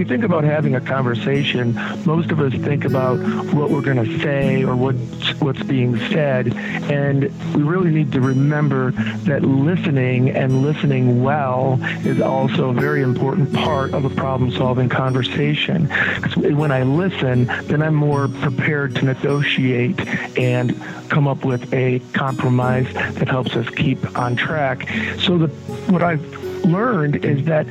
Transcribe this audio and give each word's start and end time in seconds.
We 0.00 0.06
think 0.06 0.24
about 0.24 0.44
having 0.44 0.76
a 0.76 0.80
conversation, 0.80 1.74
most 2.06 2.30
of 2.30 2.40
us 2.40 2.54
think 2.54 2.86
about 2.86 3.18
what 3.52 3.68
we're 3.68 3.82
going 3.82 4.02
to 4.02 4.18
say 4.20 4.64
or 4.64 4.74
what's, 4.74 5.38
what's 5.42 5.62
being 5.62 5.98
said. 6.08 6.54
And 6.90 7.24
we 7.54 7.62
really 7.62 7.90
need 7.90 8.10
to 8.12 8.22
remember 8.22 8.92
that 8.92 9.42
listening 9.42 10.30
and 10.30 10.62
listening 10.62 11.22
well 11.22 11.78
is 12.06 12.18
also 12.18 12.70
a 12.70 12.72
very 12.72 13.02
important 13.02 13.52
part 13.52 13.92
of 13.92 14.06
a 14.06 14.08
problem 14.08 14.50
solving 14.52 14.88
conversation. 14.88 15.82
Because 16.14 16.34
when 16.34 16.72
I 16.72 16.82
listen, 16.82 17.44
then 17.64 17.82
I'm 17.82 17.94
more 17.94 18.28
prepared 18.28 18.94
to 18.96 19.04
negotiate 19.04 20.00
and 20.38 20.80
come 21.10 21.28
up 21.28 21.44
with 21.44 21.74
a 21.74 21.98
compromise 22.14 22.90
that 22.94 23.28
helps 23.28 23.54
us 23.54 23.68
keep 23.68 24.16
on 24.16 24.34
track. 24.34 24.88
So 25.18 25.36
the, 25.36 25.48
what 25.92 26.02
I've 26.02 26.24
learned 26.64 27.22
is 27.22 27.44
that 27.44 27.66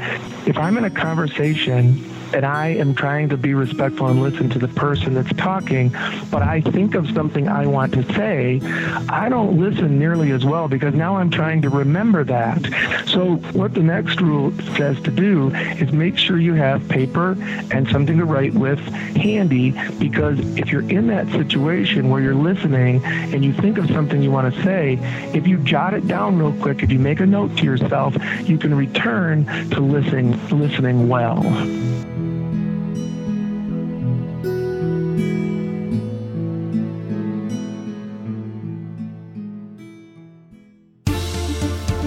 if 0.48 0.58
I'm 0.60 0.78
in 0.78 0.84
a 0.84 0.92
conversation 0.92 2.06
and 2.34 2.46
I 2.46 2.68
am 2.68 2.96
trying 2.96 3.30
to 3.30 3.38
be 3.38 3.54
respectful 3.54 4.08
and 4.08 4.22
listen 4.22 4.50
to 4.52 4.60
the 4.60 4.68
person 4.68 5.14
that's 5.14 5.34
talking, 5.34 5.90
but 6.32 6.42
I 6.42 6.62
think 6.62 6.96
of 6.96 7.10
something 7.12 7.48
I 7.48 7.66
want 7.66 7.94
to 7.94 8.04
say, 8.14 8.62
I 9.10 9.30
don't 9.30 9.60
listen 9.60 10.00
nearly 10.00 10.32
as 10.32 10.46
well 10.46 10.68
because 10.68 10.94
now 10.94 11.18
I'm 11.18 11.30
trying 11.30 11.62
to 11.64 11.70
remember 11.70 12.24
that. 12.26 13.06
So, 13.08 13.36
what 13.54 13.74
the 13.74 13.84
next 13.84 14.22
rule 14.22 14.52
says 14.76 15.00
to 15.02 15.12
do 15.12 15.50
is 15.54 15.92
make 15.92 16.18
sure 16.18 16.38
you 16.38 16.54
have 16.54 16.88
paper 16.88 17.38
and 17.72 17.88
something 17.90 18.18
to 18.18 18.26
write 18.26 18.54
with 18.54 18.80
handy 18.80 19.72
because 20.00 20.40
if 20.58 20.72
you're 20.72 20.90
in 20.90 21.08
that 21.08 21.28
situation 21.30 22.10
where 22.10 22.22
you're 22.22 22.36
listening 22.36 23.04
and 23.06 23.44
you 23.44 23.54
think 23.54 23.78
of 23.78 23.88
something 23.88 24.22
you 24.22 24.32
want 24.32 24.54
to 24.54 24.64
say, 24.64 24.98
if 25.34 25.48
you 25.48 25.58
jot 25.60 25.94
it 25.94 26.08
down 26.08 26.38
real 26.38 26.54
quick, 26.62 26.84
if 26.84 26.92
you 26.92 27.00
make 27.00 27.20
a 27.20 27.26
note 27.26 27.58
to 27.58 27.64
yourself, 27.64 28.16
you 28.48 28.58
can 28.58 28.74
return 28.74 29.46
to 29.70 29.80
listening 29.80 30.40
listening 30.50 31.08
well. 31.08 31.99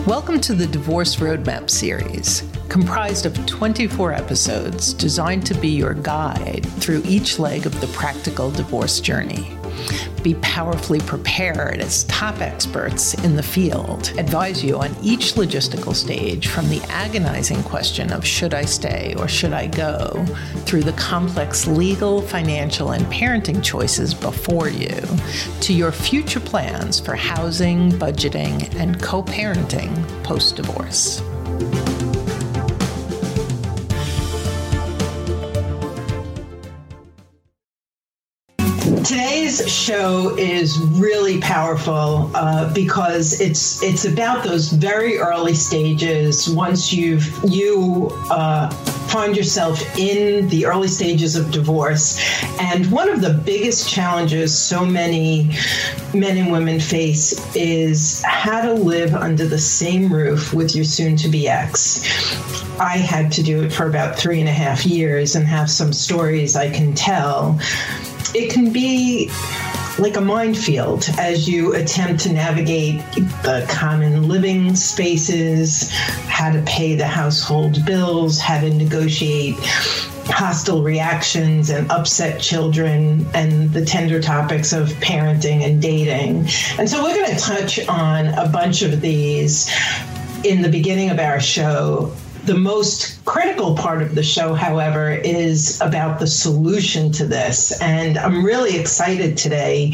Welcome 0.07 0.41
to 0.41 0.55
the 0.55 0.67
Divorce 0.67 1.15
Roadmap 1.15 1.71
series, 1.71 2.43
comprised 2.69 3.25
of 3.25 3.47
24 3.47 4.13
episodes 4.13 4.93
designed 4.93 5.47
to 5.47 5.55
be 5.55 5.69
your 5.69 5.95
guide 5.95 6.67
through 6.81 7.03
each 7.05 7.39
leg 7.39 7.67
of 7.67 7.81
the 7.81 7.87
practical 7.87 8.51
divorce 8.51 8.99
journey 8.99 9.57
be 10.23 10.35
powerfully 10.37 11.01
prepared 11.01 11.81
as 11.81 12.05
top 12.05 12.41
experts 12.41 13.15
in 13.25 13.37
the 13.37 13.43
field, 13.43 14.13
advise 14.19 14.63
you 14.63 14.79
on 14.79 14.95
each 15.03 15.35
logistical 15.35 15.95
stage 15.95 16.49
from 16.49 16.69
the 16.69 16.81
agonizing 16.89 17.63
question 17.65 18.13
of 18.13 18.25
should 18.25 18.55
I 18.55 18.65
stay 18.65 19.15
or 19.19 19.29
should 19.29 19.53
I 19.53 19.67
go, 19.67 20.25
through 20.65 20.83
the 20.83 20.93
complex 20.93 21.67
legal, 21.67 22.23
financial, 22.23 22.93
and 22.93 23.05
parenting 23.07 23.63
choices 23.63 24.15
before 24.15 24.69
you, 24.69 25.01
to 25.61 25.73
your 25.73 25.93
future 25.93 26.41
plans 26.41 27.01
for 27.01 27.15
housing, 27.15 27.91
budgeting, 27.93 28.75
and 28.77 29.03
co 29.03 29.23
parenting 29.23 29.93
post 30.23 30.57
divorce. 30.57 31.21
Today's 39.05 39.69
show 39.69 40.37
is 40.37 40.79
really 40.79 41.41
powerful 41.41 42.31
uh, 42.35 42.73
because 42.73 43.41
it's 43.41 43.83
it's 43.83 44.05
about 44.05 44.45
those 44.45 44.71
very 44.71 45.19
early 45.19 45.55
stages. 45.55 46.49
Once 46.49 46.93
you've 46.93 47.37
you 47.43 48.11
uh, 48.31 48.71
find 49.09 49.37
yourself 49.37 49.81
in 49.99 50.47
the 50.49 50.67
early 50.67 50.87
stages 50.87 51.35
of 51.35 51.51
divorce, 51.51 52.21
and 52.61 52.91
one 52.93 53.09
of 53.09 53.21
the 53.21 53.35
biggest 53.35 53.89
challenges 53.89 54.57
so 54.57 54.85
many 54.85 55.51
men 56.15 56.37
and 56.37 56.53
women 56.53 56.79
face 56.79 57.35
is 57.57 58.23
how 58.25 58.61
to 58.61 58.73
live 58.73 59.15
under 59.15 59.47
the 59.47 59.59
same 59.59 60.13
roof 60.13 60.55
with 60.55 60.77
your 60.77 60.85
soon-to-be 60.85 61.49
ex. 61.49 62.05
I 62.79 62.99
had 62.99 63.33
to 63.33 63.43
do 63.43 63.65
it 63.65 63.73
for 63.73 63.89
about 63.89 64.17
three 64.17 64.39
and 64.39 64.49
a 64.49 64.53
half 64.53 64.87
years 64.87 65.35
and 65.35 65.45
have 65.47 65.69
some 65.71 65.93
stories 65.93 66.55
I 66.55 66.71
can 66.71 66.95
tell 66.95 67.59
it 68.35 68.51
can 68.51 68.73
be 68.73 69.31
like 69.99 70.17
a 70.17 70.21
minefield 70.21 71.09
as 71.19 71.49
you 71.49 71.75
attempt 71.75 72.23
to 72.23 72.33
navigate 72.33 73.01
the 73.43 73.67
common 73.69 74.27
living 74.29 74.75
spaces, 74.75 75.91
how 75.91 76.51
to 76.51 76.63
pay 76.63 76.95
the 76.95 77.07
household 77.07 77.85
bills, 77.85 78.39
how 78.39 78.61
to 78.61 78.73
negotiate 78.73 79.57
hostile 80.27 80.83
reactions 80.83 81.69
and 81.69 81.91
upset 81.91 82.41
children 82.41 83.27
and 83.35 83.73
the 83.73 83.85
tender 83.85 84.21
topics 84.21 84.73
of 84.73 84.89
parenting 84.95 85.65
and 85.65 85.83
dating. 85.83 86.49
And 86.79 86.89
so 86.89 87.03
we're 87.03 87.15
going 87.15 87.37
to 87.37 87.41
touch 87.41 87.87
on 87.89 88.27
a 88.27 88.49
bunch 88.49 88.83
of 88.83 89.01
these 89.01 89.71
in 90.45 90.63
the 90.63 90.69
beginning 90.69 91.11
of 91.11 91.19
our 91.19 91.39
show 91.41 92.15
the 92.45 92.55
most 92.55 93.25
critical 93.25 93.77
part 93.77 94.03
of 94.03 94.15
the 94.15 94.23
show, 94.23 94.55
however, 94.55 95.11
is 95.11 95.81
about 95.81 96.19
the 96.19 96.27
solution 96.27 97.13
to 97.13 97.27
this. 97.27 97.81
And 97.81 98.19
I'm 98.19 98.45
really 98.45 98.77
excited 98.77 99.37
today 99.37 99.93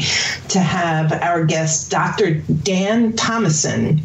to 0.49 0.59
have 0.59 1.13
our 1.13 1.45
guest, 1.45 1.91
Dr. 1.91 2.35
Dan 2.63 3.13
Thomason 3.13 4.01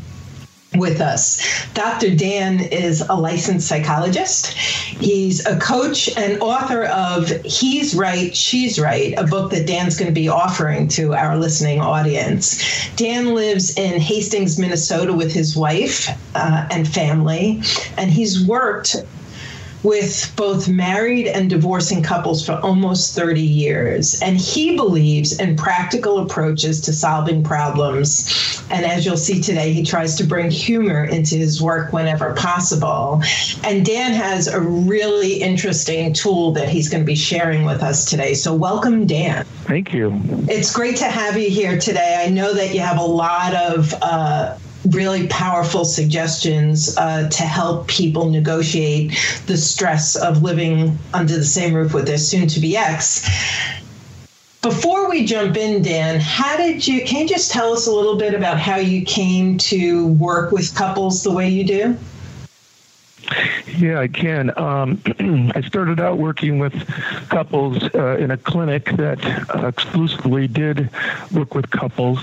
with 0.77 1.01
us. 1.01 1.65
Dr. 1.75 2.15
Dan 2.15 2.61
is 2.61 3.01
a 3.03 3.15
licensed 3.15 3.69
psychologist. 3.69 4.49
He's 4.49 5.45
a 5.47 5.59
coach 5.59 6.09
and 6.17 6.41
author 6.41 6.85
of 6.85 7.29
He's 7.45 7.95
Right, 7.95 8.35
She's 8.37 8.79
Right, 8.79 9.15
a 9.17 9.25
book 9.25 9.51
that 9.53 9.67
Dan's 9.67 9.97
going 9.97 10.13
to 10.13 10.15
be 10.15 10.29
offering 10.29 10.89
to 10.89 11.15
our 11.15 11.37
listening 11.37 11.81
audience. 11.81 12.91
Dan 12.97 13.35
lives 13.35 13.77
in 13.77 14.01
Hastings, 14.01 14.59
Minnesota 14.59 15.13
with 15.13 15.33
his 15.33 15.57
wife 15.57 16.09
uh, 16.35 16.67
and 16.71 16.87
family, 16.87 17.63
and 17.97 18.11
he's 18.11 18.47
worked 18.47 18.97
with 19.85 20.33
both 20.35 20.67
married 20.67 21.27
and 21.27 21.51
divorcing 21.51 22.03
couples 22.03 22.45
for 22.45 22.55
almost 22.55 23.15
30 23.15 23.41
years. 23.41 24.21
And 24.23 24.39
he 24.39 24.77
believes 24.77 25.39
in 25.39 25.57
practical 25.57 26.21
approaches 26.21 26.81
to 26.83 26.93
solving 26.93 27.45
problems. 27.45 28.65
And 28.71 28.87
as 28.87 29.05
you'll 29.05 29.19
see 29.19 29.43
today, 29.43 29.73
he 29.73 29.85
tries 29.85 30.15
to 30.17 30.25
bring 30.25 30.51
humor 30.51 31.05
into 31.05 31.37
his 31.37 31.61
work 31.61 31.93
whenever 31.93 32.33
possible. 32.35 33.23
And 33.63 33.85
Dan 33.85 34.13
has 34.13 34.49
a 34.49 34.61
really 34.61 35.35
interesting 35.35 36.15
tool 36.15 36.53
that 36.53 36.71
he's 36.71 36.89
going 36.89 37.03
to 37.03 37.07
be 37.07 37.15
sharing 37.15 37.65
with 37.65 37.83
us 37.83 38.09
today. 38.09 38.33
So, 38.33 38.55
welcome, 38.55 39.07
Dan. 39.07 39.45
Thank 39.65 39.93
you. 39.93 40.19
It's 40.49 40.75
great 40.75 40.97
to 40.97 41.05
have 41.05 41.37
you 41.37 41.51
here 41.51 41.79
today. 41.79 42.23
I 42.25 42.31
know 42.31 42.55
that 42.55 42.75
you 42.75 42.81
have 42.81 42.99
a 42.99 43.05
lot 43.05 43.55
of 43.55 43.95
uh, 44.01 44.57
really 44.91 45.27
powerful 45.29 45.85
suggestions 45.85 46.97
uh, 46.97 47.29
to 47.29 47.43
help 47.43 47.89
people 47.89 48.31
negotiate 48.31 49.13
the 49.47 49.57
stress 49.57 50.17
of 50.17 50.43
living 50.43 50.99
under 51.13 51.37
the 51.37 51.45
same 51.45 51.75
roof 51.75 51.95
with 51.95 52.07
their 52.07 52.19
soon 52.19 52.47
to 52.49 52.61
be 52.61 52.77
ex. 52.77 53.29
Before 54.63 55.11
we 55.11 55.27
jump 55.27 55.57
in, 55.57 55.83
Dan, 55.83 56.21
how 56.21 56.57
did 56.57 56.87
you, 56.87 57.05
can 57.05 57.23
you 57.23 57.29
just 57.29 57.51
tell 57.51 57.73
us 57.73 57.87
a 57.87 57.93
little 57.93 58.17
bit 58.17 58.35
about 58.35 58.59
how 58.59 58.77
you 58.77 59.05
came 59.05 59.59
to 59.59 60.09
work 60.15 60.53
with 60.53 60.75
couples 60.75 61.23
the 61.23 61.31
way 61.31 61.49
you 61.49 61.65
do? 61.65 61.99
Yeah, 63.77 64.01
I 64.01 64.09
can. 64.09 64.57
Um, 64.59 65.01
I 65.55 65.61
started 65.63 66.01
out 66.01 66.19
working 66.19 66.59
with 66.59 66.75
couples 67.29 67.83
uh, 67.95 68.17
in 68.19 68.31
a 68.31 68.37
clinic 68.37 68.97
that 68.97 69.25
uh, 69.55 69.67
exclusively 69.67 70.47
did 70.47 70.91
work 71.33 71.55
with 71.55 71.71
couples, 71.71 72.21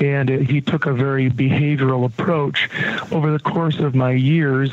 and 0.00 0.30
it, 0.30 0.48
he 0.48 0.60
took 0.60 0.86
a 0.86 0.92
very 0.92 1.30
behavioral 1.30 2.04
approach. 2.04 2.68
Over 3.10 3.32
the 3.32 3.38
course 3.38 3.78
of 3.78 3.94
my 3.94 4.12
years, 4.12 4.70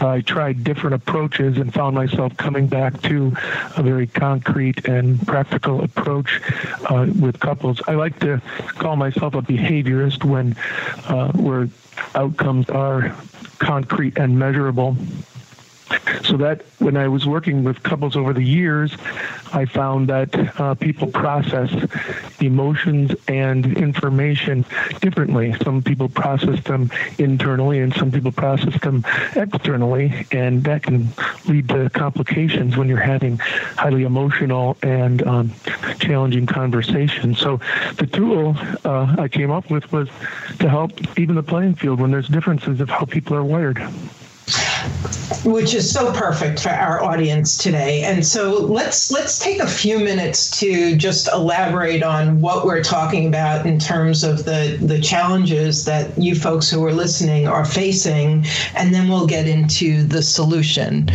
I 0.00 0.20
tried 0.20 0.64
different 0.64 0.94
approaches 0.94 1.58
and 1.58 1.72
found 1.72 1.94
myself 1.94 2.36
coming 2.36 2.66
back 2.66 3.00
to 3.02 3.32
a 3.76 3.82
very 3.82 4.06
concrete 4.06 4.86
and 4.86 5.24
practical 5.26 5.82
approach 5.82 6.40
uh, 6.90 7.06
with 7.20 7.40
couples. 7.40 7.80
I 7.88 7.94
like 7.94 8.18
to 8.20 8.40
call 8.68 8.96
myself 8.96 9.34
a 9.34 9.42
behaviorist 9.42 10.24
when 10.24 10.56
uh, 11.08 11.32
where 11.32 11.68
outcomes 12.14 12.68
are 12.70 13.14
concrete 13.58 14.18
and 14.18 14.38
measurable. 14.38 14.96
So 16.34 16.38
that 16.38 16.62
when 16.80 16.96
I 16.96 17.06
was 17.06 17.28
working 17.28 17.62
with 17.62 17.84
couples 17.84 18.16
over 18.16 18.32
the 18.32 18.42
years, 18.42 18.92
I 19.52 19.66
found 19.66 20.08
that 20.08 20.34
uh, 20.60 20.74
people 20.74 21.06
process 21.06 21.70
emotions 22.40 23.12
and 23.28 23.64
information 23.76 24.64
differently. 25.00 25.54
Some 25.62 25.80
people 25.80 26.08
process 26.08 26.60
them 26.64 26.90
internally, 27.20 27.78
and 27.78 27.94
some 27.94 28.10
people 28.10 28.32
process 28.32 28.80
them 28.80 29.04
externally, 29.36 30.26
and 30.32 30.64
that 30.64 30.82
can 30.82 31.06
lead 31.46 31.68
to 31.68 31.88
complications 31.90 32.76
when 32.76 32.88
you're 32.88 32.98
having 32.98 33.38
highly 33.38 34.02
emotional 34.02 34.76
and 34.82 35.24
um, 35.28 35.52
challenging 36.00 36.46
conversations. 36.46 37.38
So 37.38 37.60
the 37.96 38.08
tool 38.08 38.56
uh, 38.84 39.14
I 39.20 39.28
came 39.28 39.52
up 39.52 39.70
with 39.70 39.92
was 39.92 40.08
to 40.58 40.68
help 40.68 40.90
even 41.16 41.36
the 41.36 41.44
playing 41.44 41.76
field 41.76 42.00
when 42.00 42.10
there's 42.10 42.26
differences 42.26 42.80
of 42.80 42.88
how 42.88 43.04
people 43.04 43.36
are 43.36 43.44
wired 43.44 43.80
which 45.44 45.74
is 45.74 45.90
so 45.90 46.12
perfect 46.12 46.60
for 46.60 46.70
our 46.70 47.02
audience 47.02 47.56
today. 47.56 48.02
And 48.02 48.24
so 48.24 48.52
let's 48.52 49.10
let's 49.10 49.38
take 49.38 49.60
a 49.60 49.66
few 49.66 49.98
minutes 49.98 50.58
to 50.60 50.96
just 50.96 51.28
elaborate 51.28 52.02
on 52.02 52.40
what 52.40 52.64
we're 52.64 52.82
talking 52.82 53.26
about 53.26 53.66
in 53.66 53.78
terms 53.78 54.24
of 54.24 54.44
the 54.44 54.78
the 54.80 55.00
challenges 55.00 55.84
that 55.84 56.16
you 56.18 56.34
folks 56.34 56.70
who 56.70 56.84
are 56.84 56.92
listening 56.92 57.46
are 57.46 57.64
facing, 57.64 58.44
and 58.74 58.94
then 58.94 59.08
we'll 59.08 59.26
get 59.26 59.46
into 59.46 60.02
the 60.04 60.22
solution. 60.22 61.10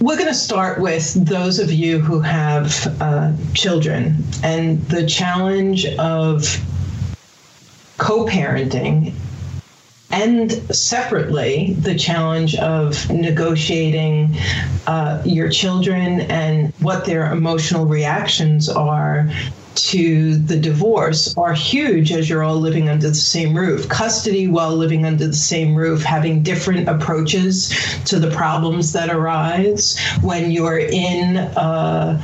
We're 0.00 0.16
going 0.16 0.28
to 0.28 0.34
start 0.34 0.80
with 0.80 1.14
those 1.26 1.60
of 1.60 1.70
you 1.70 2.00
who 2.00 2.18
have 2.20 2.96
uh, 3.00 3.32
children 3.54 4.24
and 4.42 4.82
the 4.88 5.06
challenge 5.06 5.86
of 5.96 6.58
co 7.98 8.26
parenting 8.26 9.14
and 10.12 10.52
separately 10.74 11.72
the 11.80 11.94
challenge 11.94 12.54
of 12.56 13.10
negotiating 13.10 14.36
uh, 14.86 15.22
your 15.24 15.48
children 15.48 16.20
and 16.22 16.72
what 16.80 17.06
their 17.06 17.32
emotional 17.32 17.86
reactions 17.86 18.68
are 18.68 19.28
to 19.74 20.36
the 20.36 20.58
divorce 20.58 21.34
are 21.36 21.54
huge 21.54 22.12
as 22.12 22.28
you're 22.28 22.42
all 22.42 22.56
living 22.56 22.90
under 22.90 23.08
the 23.08 23.14
same 23.14 23.56
roof. 23.56 23.88
Custody 23.88 24.46
while 24.46 24.76
living 24.76 25.06
under 25.06 25.26
the 25.26 25.32
same 25.32 25.74
roof, 25.74 26.02
having 26.02 26.42
different 26.42 26.88
approaches 26.88 27.70
to 28.04 28.18
the 28.18 28.30
problems 28.30 28.92
that 28.92 29.08
arise 29.08 29.98
when 30.20 30.50
you're 30.50 30.78
in 30.78 31.38
uh, 31.38 32.20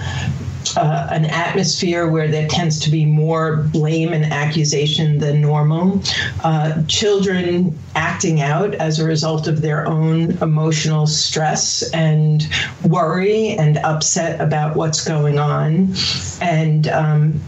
uh, 0.79 1.09
an 1.11 1.25
atmosphere 1.25 2.09
where 2.09 2.29
there 2.29 2.47
tends 2.47 2.79
to 2.81 2.91
be 2.91 3.05
more 3.05 3.57
blame 3.57 4.13
and 4.13 4.25
accusation 4.25 5.19
than 5.19 5.41
normal. 5.41 6.01
Uh, 6.45 6.83
children 6.87 7.77
acting 7.97 8.41
out 8.41 8.75
as 8.77 9.01
a 9.01 9.05
result 9.05 9.49
of 9.49 9.61
their 9.61 9.87
own 9.87 10.31
emotional 10.39 11.07
stress 11.07 11.83
and 11.93 12.49
worry 12.85 13.51
and 13.51 13.79
upset 13.79 14.41
about 14.41 14.77
what's 14.77 15.05
going 15.05 15.39
on. 15.39 15.93
And 16.41 16.87
um, 16.89 17.41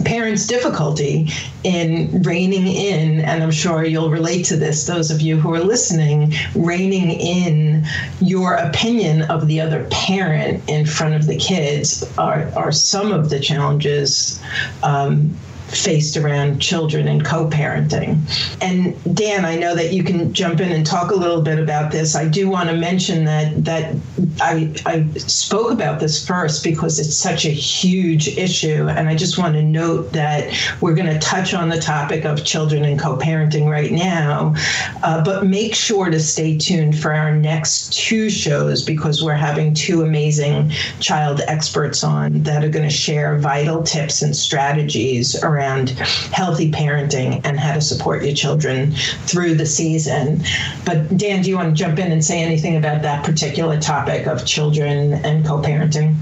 parents' 0.00 0.46
difficulty 0.46 1.28
in 1.64 2.22
reining 2.22 2.66
in, 2.66 3.20
and 3.20 3.42
I'm 3.42 3.50
sure 3.50 3.84
you'll 3.84 4.10
relate 4.10 4.44
to 4.46 4.56
this, 4.56 4.86
those 4.86 5.10
of 5.10 5.20
you 5.20 5.38
who 5.38 5.52
are 5.54 5.60
listening, 5.60 6.32
reining 6.54 7.10
in 7.10 7.84
your 8.20 8.54
opinion 8.54 9.22
of 9.22 9.46
the 9.46 9.60
other 9.60 9.86
parent 9.90 10.62
in 10.68 10.86
front 10.86 11.14
of 11.14 11.26
the 11.26 11.36
kids 11.36 12.04
are, 12.18 12.50
are 12.56 12.72
some 12.72 13.12
of 13.12 13.30
the 13.30 13.40
challenges 13.40 14.40
um, 14.82 15.36
faced 15.74 16.16
around 16.16 16.60
children 16.60 17.08
and 17.08 17.24
co-parenting. 17.24 18.18
And 18.60 18.96
Dan, 19.14 19.44
I 19.44 19.56
know 19.56 19.74
that 19.74 19.92
you 19.92 20.04
can 20.04 20.32
jump 20.32 20.60
in 20.60 20.70
and 20.72 20.84
talk 20.86 21.10
a 21.10 21.14
little 21.14 21.42
bit 21.42 21.58
about 21.58 21.90
this. 21.92 22.14
I 22.14 22.28
do 22.28 22.48
want 22.48 22.68
to 22.68 22.76
mention 22.76 23.24
that 23.24 23.64
that 23.64 23.96
I, 24.40 24.74
I 24.86 25.06
spoke 25.18 25.70
about 25.70 26.00
this 26.00 26.26
first 26.26 26.62
because 26.64 26.98
it's 26.98 27.16
such 27.16 27.44
a 27.44 27.50
huge 27.50 28.28
issue, 28.28 28.88
and 28.88 29.08
I 29.08 29.14
just 29.14 29.38
want 29.38 29.54
to 29.54 29.62
note 29.62 30.12
that 30.12 30.52
we're 30.80 30.94
going 30.94 31.12
to 31.12 31.18
touch 31.18 31.54
on 31.54 31.68
the 31.68 31.80
topic 31.80 32.24
of 32.24 32.44
children 32.44 32.84
and 32.84 32.98
co-parenting 33.00 33.68
right 33.68 33.92
now, 33.92 34.54
uh, 35.02 35.22
but 35.24 35.46
make 35.46 35.74
sure 35.74 36.10
to 36.10 36.20
stay 36.20 36.56
tuned 36.56 36.98
for 36.98 37.12
our 37.12 37.34
next 37.34 37.92
two 37.92 38.28
shows 38.30 38.82
because 38.82 39.22
we're 39.22 39.34
having 39.34 39.74
two 39.74 40.02
amazing 40.02 40.70
child 41.00 41.40
experts 41.46 42.04
on 42.04 42.42
that 42.42 42.64
are 42.64 42.68
going 42.68 42.88
to 42.88 42.94
share 42.94 43.38
vital 43.38 43.82
tips 43.82 44.22
and 44.22 44.36
strategies 44.36 45.40
around 45.42 45.61
around 45.62 45.90
healthy 45.90 46.70
parenting 46.70 47.40
and 47.44 47.58
how 47.58 47.74
to 47.74 47.80
support 47.80 48.24
your 48.24 48.34
children 48.34 48.92
through 49.26 49.54
the 49.54 49.66
season. 49.66 50.40
But 50.84 51.16
Dan, 51.16 51.42
do 51.42 51.50
you 51.50 51.56
want 51.56 51.68
to 51.68 51.74
jump 51.74 51.98
in 51.98 52.10
and 52.10 52.24
say 52.24 52.42
anything 52.42 52.76
about 52.76 53.02
that 53.02 53.24
particular 53.24 53.78
topic 53.80 54.26
of 54.26 54.44
children 54.44 55.14
and 55.24 55.46
co 55.46 55.60
parenting? 55.62 56.16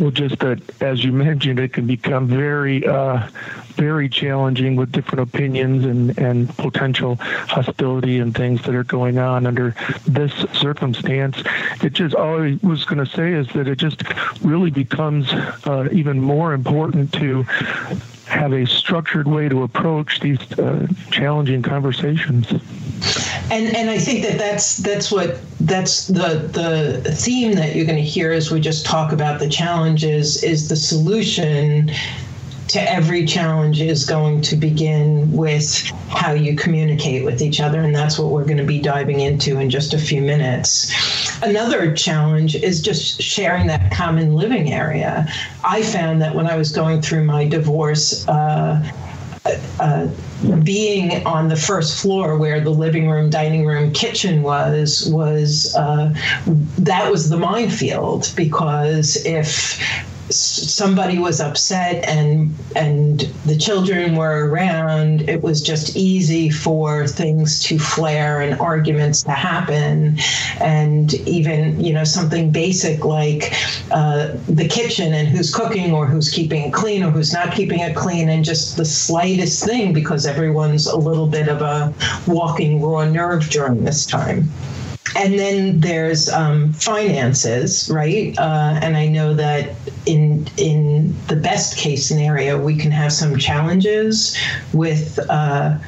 Well, 0.00 0.10
just 0.10 0.40
that, 0.40 0.60
as 0.82 1.04
you 1.04 1.12
mentioned, 1.12 1.60
it 1.60 1.72
can 1.72 1.86
become 1.86 2.26
very, 2.26 2.84
uh, 2.84 3.28
very 3.76 4.08
challenging 4.08 4.74
with 4.74 4.90
different 4.90 5.20
opinions 5.20 5.84
and, 5.84 6.18
and 6.18 6.48
potential 6.56 7.16
hostility 7.20 8.18
and 8.18 8.34
things 8.34 8.62
that 8.62 8.74
are 8.74 8.84
going 8.84 9.18
on 9.18 9.46
under 9.46 9.74
this 10.04 10.32
circumstance. 10.52 11.40
It 11.82 11.92
just 11.92 12.14
all 12.14 12.42
I 12.42 12.58
was 12.62 12.84
going 12.84 13.04
to 13.04 13.10
say 13.10 13.32
is 13.32 13.46
that 13.54 13.68
it 13.68 13.78
just 13.78 14.02
really 14.42 14.70
becomes 14.70 15.32
uh, 15.32 15.88
even 15.92 16.20
more 16.20 16.52
important 16.54 17.12
to 17.14 17.46
have 18.34 18.52
a 18.52 18.66
structured 18.66 19.28
way 19.28 19.48
to 19.48 19.62
approach 19.62 20.20
these 20.20 20.40
uh, 20.58 20.86
challenging 21.10 21.62
conversations. 21.62 22.50
And 23.50 23.76
and 23.76 23.90
I 23.90 23.98
think 23.98 24.22
that 24.24 24.38
that's 24.38 24.78
that's 24.78 25.12
what 25.12 25.38
that's 25.60 26.08
the 26.08 26.48
the 26.52 27.14
theme 27.14 27.54
that 27.54 27.74
you're 27.74 27.86
going 27.86 27.98
to 27.98 28.02
hear 28.02 28.32
as 28.32 28.50
we 28.50 28.60
just 28.60 28.86
talk 28.86 29.12
about 29.12 29.40
the 29.40 29.48
challenges 29.48 30.42
is 30.42 30.68
the 30.68 30.76
solution 30.76 31.90
to 32.68 32.90
every 32.90 33.24
challenge 33.24 33.80
is 33.80 34.06
going 34.06 34.40
to 34.42 34.56
begin 34.56 35.30
with 35.32 35.90
how 36.08 36.32
you 36.32 36.56
communicate 36.56 37.24
with 37.24 37.42
each 37.42 37.60
other. 37.60 37.80
And 37.80 37.94
that's 37.94 38.18
what 38.18 38.30
we're 38.30 38.44
going 38.44 38.58
to 38.58 38.64
be 38.64 38.80
diving 38.80 39.20
into 39.20 39.58
in 39.58 39.70
just 39.70 39.92
a 39.94 39.98
few 39.98 40.22
minutes. 40.22 40.92
Another 41.42 41.94
challenge 41.94 42.54
is 42.54 42.80
just 42.80 43.20
sharing 43.20 43.66
that 43.66 43.92
common 43.92 44.34
living 44.34 44.72
area. 44.72 45.26
I 45.62 45.82
found 45.82 46.22
that 46.22 46.34
when 46.34 46.46
I 46.46 46.56
was 46.56 46.72
going 46.72 47.02
through 47.02 47.24
my 47.24 47.46
divorce, 47.46 48.26
uh, 48.28 48.92
uh, 49.78 50.08
being 50.62 51.26
on 51.26 51.48
the 51.48 51.56
first 51.56 52.00
floor 52.00 52.38
where 52.38 52.60
the 52.60 52.70
living 52.70 53.08
room, 53.08 53.28
dining 53.28 53.66
room, 53.66 53.92
kitchen 53.92 54.42
was 54.42 55.06
was 55.10 55.74
uh, 55.76 56.14
that 56.78 57.10
was 57.10 57.28
the 57.28 57.36
minefield 57.36 58.32
because 58.36 59.16
if 59.26 59.78
somebody 60.30 61.18
was 61.18 61.40
upset 61.40 62.04
and 62.08 62.54
and 62.74 63.20
the 63.44 63.56
children 63.56 64.16
were 64.16 64.48
around 64.48 65.28
it 65.28 65.42
was 65.42 65.60
just 65.60 65.96
easy 65.96 66.48
for 66.48 67.06
things 67.06 67.62
to 67.62 67.78
flare 67.78 68.40
and 68.40 68.58
arguments 68.60 69.22
to 69.22 69.32
happen. 69.32 70.18
And 70.60 71.12
even 71.26 71.80
you 71.80 71.92
know 71.92 72.04
something 72.04 72.50
basic 72.50 73.04
like 73.04 73.52
uh, 73.90 74.32
the 74.48 74.66
kitchen 74.68 75.12
and 75.12 75.28
who's 75.28 75.54
cooking 75.54 75.92
or 75.92 76.06
who's 76.06 76.30
keeping 76.30 76.62
it 76.64 76.72
clean 76.72 77.02
or 77.02 77.10
who's 77.10 77.32
not 77.32 77.52
keeping 77.54 77.80
it 77.80 77.94
clean 77.94 78.28
and 78.28 78.44
just 78.44 78.76
the 78.76 78.84
slightest 78.84 79.64
thing 79.64 79.92
because 79.92 80.26
everyone's 80.26 80.86
a 80.86 80.96
little 80.96 81.26
bit 81.26 81.48
of 81.48 81.60
a 81.62 81.92
walking 82.26 82.82
raw 82.82 83.04
nerve 83.04 83.48
during 83.50 83.84
this 83.84 84.06
time 84.06 84.48
and 85.16 85.38
then 85.38 85.80
there's 85.80 86.28
um, 86.28 86.72
finances, 86.72 87.90
right? 87.90 88.36
Uh, 88.38 88.78
and 88.82 88.96
I 88.96 89.06
know 89.06 89.34
that 89.34 89.70
in 90.06 90.46
in 90.56 91.14
the 91.28 91.36
best 91.36 91.76
case 91.76 92.06
scenario, 92.06 92.60
we 92.60 92.76
can 92.76 92.90
have 92.90 93.12
some 93.12 93.38
challenges 93.38 94.36
with. 94.72 95.18
Uh, 95.28 95.78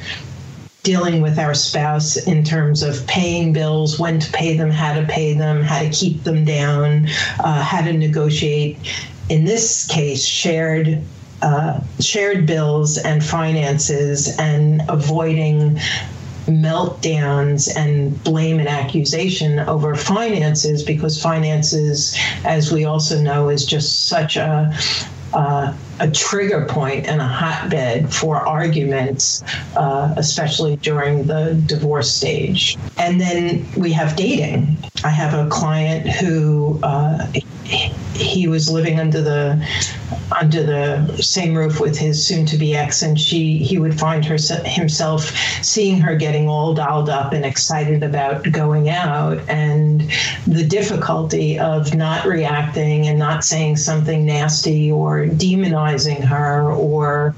dealing 0.82 1.20
with 1.20 1.36
our 1.36 1.52
spouse 1.52 2.16
in 2.28 2.44
terms 2.44 2.80
of 2.80 3.04
paying 3.08 3.52
bills, 3.52 3.98
when 3.98 4.20
to 4.20 4.30
pay 4.30 4.56
them, 4.56 4.70
how 4.70 4.94
to 4.94 5.04
pay 5.06 5.34
them, 5.34 5.60
how 5.60 5.80
to 5.80 5.90
keep 5.90 6.22
them 6.22 6.44
down, 6.44 7.08
uh, 7.40 7.60
how 7.60 7.80
to 7.80 7.92
negotiate. 7.92 8.78
In 9.28 9.44
this 9.44 9.84
case, 9.88 10.24
shared 10.24 11.02
uh, 11.42 11.80
shared 11.98 12.46
bills 12.46 12.98
and 12.98 13.24
finances 13.24 14.36
and 14.38 14.82
avoiding 14.88 15.78
meltdowns 16.46 17.74
and 17.76 18.22
blame 18.24 18.58
and 18.58 18.68
accusation 18.68 19.58
over 19.60 19.94
finances 19.94 20.82
because 20.82 21.20
finances, 21.20 22.16
as 22.44 22.72
we 22.72 22.84
also 22.84 23.20
know, 23.20 23.48
is 23.48 23.64
just 23.64 24.06
such 24.06 24.36
a 24.36 24.72
uh, 25.32 25.74
a 26.00 26.10
trigger 26.10 26.66
point 26.66 27.06
and 27.06 27.20
a 27.20 27.26
hotbed 27.26 28.12
for 28.12 28.36
arguments, 28.36 29.42
uh, 29.76 30.14
especially 30.16 30.76
during 30.76 31.24
the 31.24 31.60
divorce 31.66 32.10
stage. 32.12 32.76
And 32.96 33.20
then 33.20 33.66
we 33.76 33.92
have 33.92 34.16
dating. 34.16 34.78
I 35.04 35.10
have 35.10 35.34
a 35.34 35.48
client 35.50 36.08
who 36.08 36.78
uh, 36.82 37.26
he 38.16 38.48
was 38.48 38.70
living 38.70 38.98
under 38.98 39.20
the 39.20 39.66
under 40.40 40.62
the 40.62 41.22
same 41.22 41.54
roof 41.54 41.80
with 41.80 41.96
his 41.96 42.24
soon-to-be 42.24 42.76
ex, 42.76 43.02
and 43.02 43.20
she 43.20 43.58
he 43.58 43.78
would 43.78 43.98
find 43.98 44.24
her 44.24 44.36
himself 44.64 45.30
seeing 45.62 46.00
her 46.00 46.16
getting 46.16 46.48
all 46.48 46.74
dolled 46.74 47.08
up 47.08 47.32
and 47.32 47.44
excited 47.44 48.02
about 48.02 48.50
going 48.50 48.88
out, 48.88 49.38
and 49.48 50.10
the 50.46 50.64
difficulty 50.64 51.58
of 51.58 51.94
not 51.94 52.26
reacting 52.26 53.06
and 53.06 53.18
not 53.18 53.44
saying 53.44 53.76
something 53.76 54.26
nasty 54.26 54.90
or 54.90 55.26
demonizing 55.26 56.22
her 56.22 56.70
or 56.72 57.34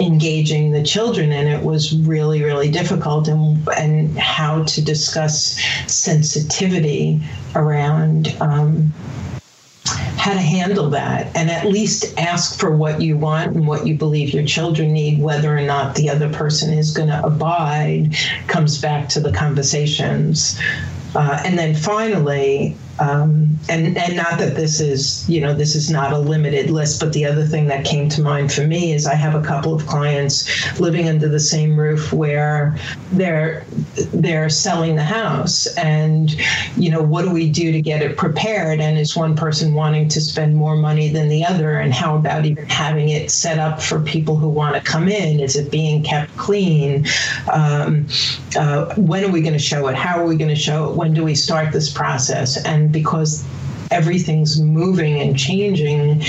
engaging 0.00 0.72
the 0.72 0.82
children 0.82 1.30
and 1.30 1.48
it 1.48 1.62
was 1.62 1.96
really 1.98 2.42
really 2.42 2.68
difficult 2.68 3.28
and 3.28 3.68
and 3.76 4.18
how 4.18 4.64
to 4.64 4.82
discuss 4.82 5.60
sensitivity 5.86 7.20
around 7.54 8.34
um, 8.40 8.92
how 9.92 10.32
to 10.32 10.38
handle 10.38 10.90
that 10.90 11.34
and 11.36 11.50
at 11.50 11.66
least 11.66 12.18
ask 12.18 12.58
for 12.58 12.74
what 12.74 13.00
you 13.00 13.16
want 13.16 13.54
and 13.54 13.66
what 13.66 13.86
you 13.86 13.94
believe 13.94 14.32
your 14.32 14.44
children 14.44 14.92
need, 14.92 15.20
whether 15.20 15.56
or 15.56 15.62
not 15.62 15.94
the 15.94 16.10
other 16.10 16.32
person 16.32 16.72
is 16.72 16.92
going 16.92 17.08
to 17.08 17.24
abide, 17.24 18.14
comes 18.46 18.80
back 18.80 19.08
to 19.10 19.20
the 19.20 19.32
conversations. 19.32 20.60
Uh, 21.14 21.40
and 21.44 21.58
then 21.58 21.74
finally, 21.74 22.76
um, 22.98 23.58
and 23.68 23.96
and 23.96 24.16
not 24.16 24.38
that 24.38 24.54
this 24.54 24.80
is 24.80 25.28
you 25.28 25.40
know 25.40 25.54
this 25.54 25.74
is 25.74 25.90
not 25.90 26.12
a 26.12 26.18
limited 26.18 26.70
list, 26.70 27.00
but 27.00 27.12
the 27.12 27.24
other 27.24 27.44
thing 27.44 27.66
that 27.68 27.84
came 27.84 28.08
to 28.10 28.22
mind 28.22 28.52
for 28.52 28.66
me 28.66 28.92
is 28.92 29.06
I 29.06 29.14
have 29.14 29.34
a 29.34 29.42
couple 29.42 29.74
of 29.74 29.86
clients 29.86 30.78
living 30.78 31.08
under 31.08 31.28
the 31.28 31.40
same 31.40 31.78
roof 31.78 32.12
where 32.12 32.76
they're 33.12 33.64
they're 34.12 34.50
selling 34.50 34.96
the 34.96 35.04
house, 35.04 35.66
and 35.76 36.36
you 36.76 36.90
know 36.90 37.02
what 37.02 37.22
do 37.22 37.30
we 37.30 37.50
do 37.50 37.72
to 37.72 37.80
get 37.80 38.02
it 38.02 38.16
prepared? 38.16 38.80
And 38.80 38.98
is 38.98 39.16
one 39.16 39.36
person 39.36 39.74
wanting 39.74 40.08
to 40.10 40.20
spend 40.20 40.56
more 40.56 40.76
money 40.76 41.08
than 41.08 41.28
the 41.28 41.44
other? 41.44 41.78
And 41.78 41.92
how 41.92 42.16
about 42.16 42.44
even 42.44 42.66
having 42.66 43.08
it 43.08 43.30
set 43.30 43.58
up 43.58 43.82
for 43.82 44.00
people 44.00 44.36
who 44.36 44.48
want 44.48 44.74
to 44.74 44.80
come 44.82 45.08
in? 45.08 45.40
Is 45.40 45.56
it 45.56 45.70
being 45.70 46.02
kept 46.02 46.36
clean? 46.36 47.06
Um, 47.50 48.06
uh, 48.56 48.94
when 48.96 49.24
are 49.24 49.30
we 49.30 49.40
going 49.40 49.54
to 49.54 49.58
show 49.58 49.88
it? 49.88 49.96
How 49.96 50.18
are 50.18 50.26
we 50.26 50.36
going 50.36 50.54
to 50.54 50.60
show 50.60 50.90
it? 50.90 50.96
When 50.96 51.14
do 51.14 51.24
we 51.24 51.34
start 51.34 51.72
this 51.72 51.90
process? 51.90 52.62
And 52.64 52.81
because 52.88 53.44
everything's 53.92 54.58
moving 54.58 55.20
and 55.20 55.38
changing 55.38 56.22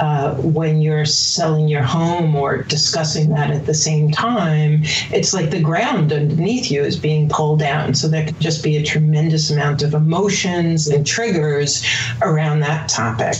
uh, 0.00 0.34
when 0.36 0.80
you're 0.80 1.04
selling 1.04 1.68
your 1.68 1.82
home 1.82 2.34
or 2.34 2.62
discussing 2.62 3.28
that 3.28 3.50
at 3.50 3.66
the 3.66 3.74
same 3.74 4.10
time, 4.10 4.80
it's 5.12 5.34
like 5.34 5.50
the 5.50 5.60
ground 5.60 6.12
underneath 6.12 6.70
you 6.70 6.82
is 6.82 6.96
being 6.96 7.28
pulled 7.28 7.58
down. 7.58 7.94
So 7.94 8.08
there 8.08 8.24
can 8.24 8.38
just 8.40 8.64
be 8.64 8.76
a 8.76 8.82
tremendous 8.82 9.50
amount 9.50 9.82
of 9.82 9.94
emotions 9.94 10.88
and 10.88 11.06
triggers 11.06 11.84
around 12.22 12.60
that 12.60 12.88
topic. 12.88 13.36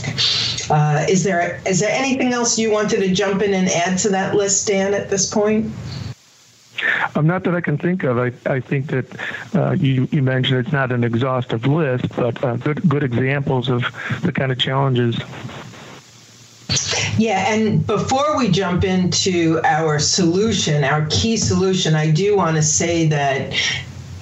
Uh, 0.69 1.05
is 1.09 1.23
there 1.23 1.59
is 1.65 1.79
there 1.79 1.91
anything 1.91 2.31
else 2.31 2.57
you 2.57 2.71
wanted 2.71 2.99
to 2.99 3.13
jump 3.13 3.41
in 3.41 3.53
and 3.53 3.67
add 3.69 3.97
to 3.99 4.09
that 4.09 4.35
list, 4.35 4.67
Dan, 4.67 4.93
at 4.93 5.09
this 5.09 5.29
point? 5.29 5.71
Um, 7.15 7.27
not 7.27 7.43
that 7.43 7.55
I 7.55 7.61
can 7.61 7.77
think 7.77 8.03
of. 8.03 8.17
I, 8.17 8.31
I 8.45 8.59
think 8.59 8.87
that 8.87 9.05
uh, 9.55 9.71
you, 9.71 10.07
you 10.11 10.21
mentioned 10.21 10.59
it's 10.59 10.73
not 10.73 10.91
an 10.91 11.03
exhaustive 11.03 11.65
list, 11.65 12.15
but 12.15 12.43
uh, 12.43 12.55
good 12.57 12.87
good 12.87 13.03
examples 13.03 13.69
of 13.69 13.83
the 14.21 14.31
kind 14.31 14.51
of 14.51 14.57
challenges. 14.57 15.19
Yeah, 17.17 17.53
and 17.53 17.85
before 17.85 18.37
we 18.37 18.49
jump 18.49 18.83
into 18.83 19.61
our 19.63 19.99
solution, 19.99 20.83
our 20.83 21.05
key 21.11 21.37
solution, 21.37 21.93
I 21.93 22.09
do 22.09 22.35
want 22.35 22.55
to 22.55 22.63
say 22.63 23.07
that 23.07 23.53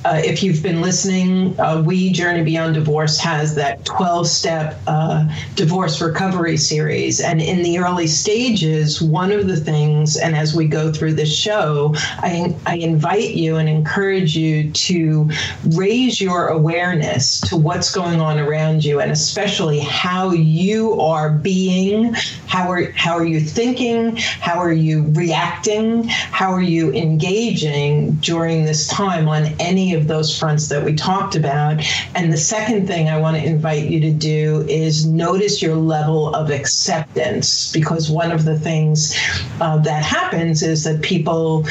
uh, 0.03 0.19
if 0.23 0.41
you've 0.41 0.63
been 0.63 0.81
listening, 0.81 1.59
uh, 1.59 1.81
We 1.85 2.11
Journey 2.11 2.43
Beyond 2.43 2.73
Divorce 2.73 3.19
has 3.19 3.53
that 3.55 3.85
12 3.85 4.27
step 4.27 4.79
uh, 4.87 5.27
divorce 5.55 6.01
recovery 6.01 6.57
series. 6.57 7.21
And 7.21 7.39
in 7.39 7.61
the 7.61 7.77
early 7.77 8.07
stages, 8.07 9.01
one 9.01 9.31
of 9.31 9.47
the 9.47 9.57
things, 9.57 10.17
and 10.17 10.35
as 10.35 10.55
we 10.55 10.67
go 10.67 10.91
through 10.91 11.13
this 11.13 11.33
show, 11.33 11.93
I, 12.17 12.55
I 12.65 12.77
invite 12.77 13.31
you 13.31 13.57
and 13.57 13.69
encourage 13.69 14.35
you 14.35 14.71
to 14.71 15.29
raise 15.75 16.19
your 16.19 16.47
awareness 16.47 17.39
to 17.41 17.55
what's 17.55 17.93
going 17.93 18.19
on 18.19 18.39
around 18.39 18.83
you 18.83 19.01
and 19.01 19.11
especially 19.11 19.79
how 19.79 20.31
you 20.31 20.99
are 20.99 21.29
being, 21.29 22.15
how 22.47 22.71
are, 22.71 22.91
how 22.93 23.13
are 23.13 23.25
you 23.25 23.39
thinking, 23.39 24.15
how 24.15 24.57
are 24.57 24.73
you 24.73 25.05
reacting, 25.11 26.07
how 26.07 26.51
are 26.51 26.61
you 26.61 26.91
engaging 26.93 28.13
during 28.15 28.65
this 28.65 28.87
time 28.87 29.27
on 29.27 29.45
any 29.59 29.90
of 29.93 30.07
those 30.07 30.37
fronts 30.37 30.67
that 30.69 30.83
we 30.83 30.95
talked 30.95 31.35
about. 31.35 31.83
And 32.15 32.31
the 32.31 32.37
second 32.37 32.87
thing 32.87 33.09
I 33.09 33.17
want 33.17 33.37
to 33.37 33.43
invite 33.43 33.85
you 33.85 33.99
to 34.01 34.11
do 34.11 34.65
is 34.67 35.05
notice 35.05 35.61
your 35.61 35.75
level 35.75 36.33
of 36.35 36.49
acceptance, 36.49 37.71
because 37.71 38.09
one 38.09 38.31
of 38.31 38.45
the 38.45 38.57
things 38.59 39.17
uh, 39.59 39.77
that 39.79 40.03
happens 40.03 40.63
is 40.63 40.83
that 40.83 41.01
people 41.01 41.65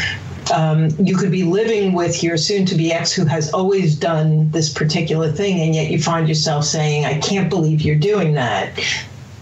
um, 0.52 0.88
you 0.98 1.16
could 1.16 1.30
be 1.30 1.44
living 1.44 1.92
with 1.92 2.22
your 2.22 2.36
soon 2.36 2.66
to 2.66 2.74
be 2.74 2.92
ex 2.92 3.12
who 3.12 3.24
has 3.24 3.52
always 3.52 3.94
done 3.94 4.50
this 4.50 4.72
particular 4.72 5.30
thing, 5.30 5.60
and 5.60 5.74
yet 5.74 5.90
you 5.90 6.02
find 6.02 6.28
yourself 6.28 6.64
saying, 6.64 7.04
I 7.04 7.18
can't 7.20 7.48
believe 7.48 7.82
you're 7.82 7.94
doing 7.96 8.32
that. 8.32 8.80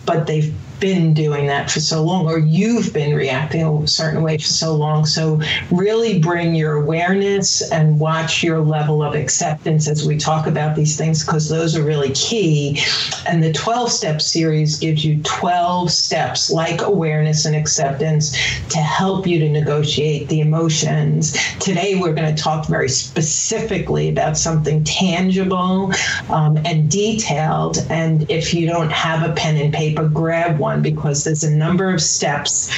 But 0.04 0.26
they've 0.26 0.54
been 0.80 1.14
doing 1.14 1.46
that 1.46 1.70
for 1.70 1.80
so 1.80 2.02
long, 2.02 2.26
or 2.26 2.38
you've 2.38 2.92
been 2.92 3.14
reacting 3.14 3.64
a 3.64 3.86
certain 3.86 4.22
way 4.22 4.38
for 4.38 4.44
so 4.44 4.74
long. 4.74 5.04
So, 5.04 5.40
really 5.70 6.18
bring 6.18 6.54
your 6.54 6.74
awareness 6.74 7.70
and 7.70 7.98
watch 7.98 8.42
your 8.42 8.60
level 8.60 9.02
of 9.02 9.14
acceptance 9.14 9.88
as 9.88 10.06
we 10.06 10.16
talk 10.16 10.46
about 10.46 10.76
these 10.76 10.96
things, 10.96 11.24
because 11.24 11.48
those 11.48 11.76
are 11.76 11.82
really 11.82 12.10
key. 12.10 12.80
And 13.26 13.42
the 13.42 13.52
12 13.52 13.90
step 13.90 14.20
series 14.20 14.78
gives 14.78 15.04
you 15.04 15.22
12 15.22 15.90
steps 15.90 16.50
like 16.50 16.82
awareness 16.82 17.44
and 17.44 17.56
acceptance 17.56 18.32
to 18.68 18.78
help 18.78 19.26
you 19.26 19.38
to 19.40 19.48
negotiate 19.48 20.28
the 20.28 20.40
emotions. 20.40 21.36
Today, 21.58 21.98
we're 22.00 22.14
going 22.14 22.34
to 22.34 22.42
talk 22.42 22.66
very 22.68 22.88
specifically 22.88 24.08
about 24.08 24.36
something 24.36 24.84
tangible 24.84 25.92
um, 26.28 26.56
and 26.64 26.90
detailed. 26.90 27.78
And 27.90 28.30
if 28.30 28.54
you 28.54 28.66
don't 28.66 28.90
have 28.90 29.28
a 29.28 29.32
pen 29.34 29.56
and 29.56 29.72
paper, 29.72 30.08
grab 30.08 30.58
one 30.58 30.67
one 30.68 30.82
because 30.82 31.24
there's 31.24 31.44
a 31.44 31.50
number 31.50 31.92
of 31.92 32.00
steps 32.00 32.70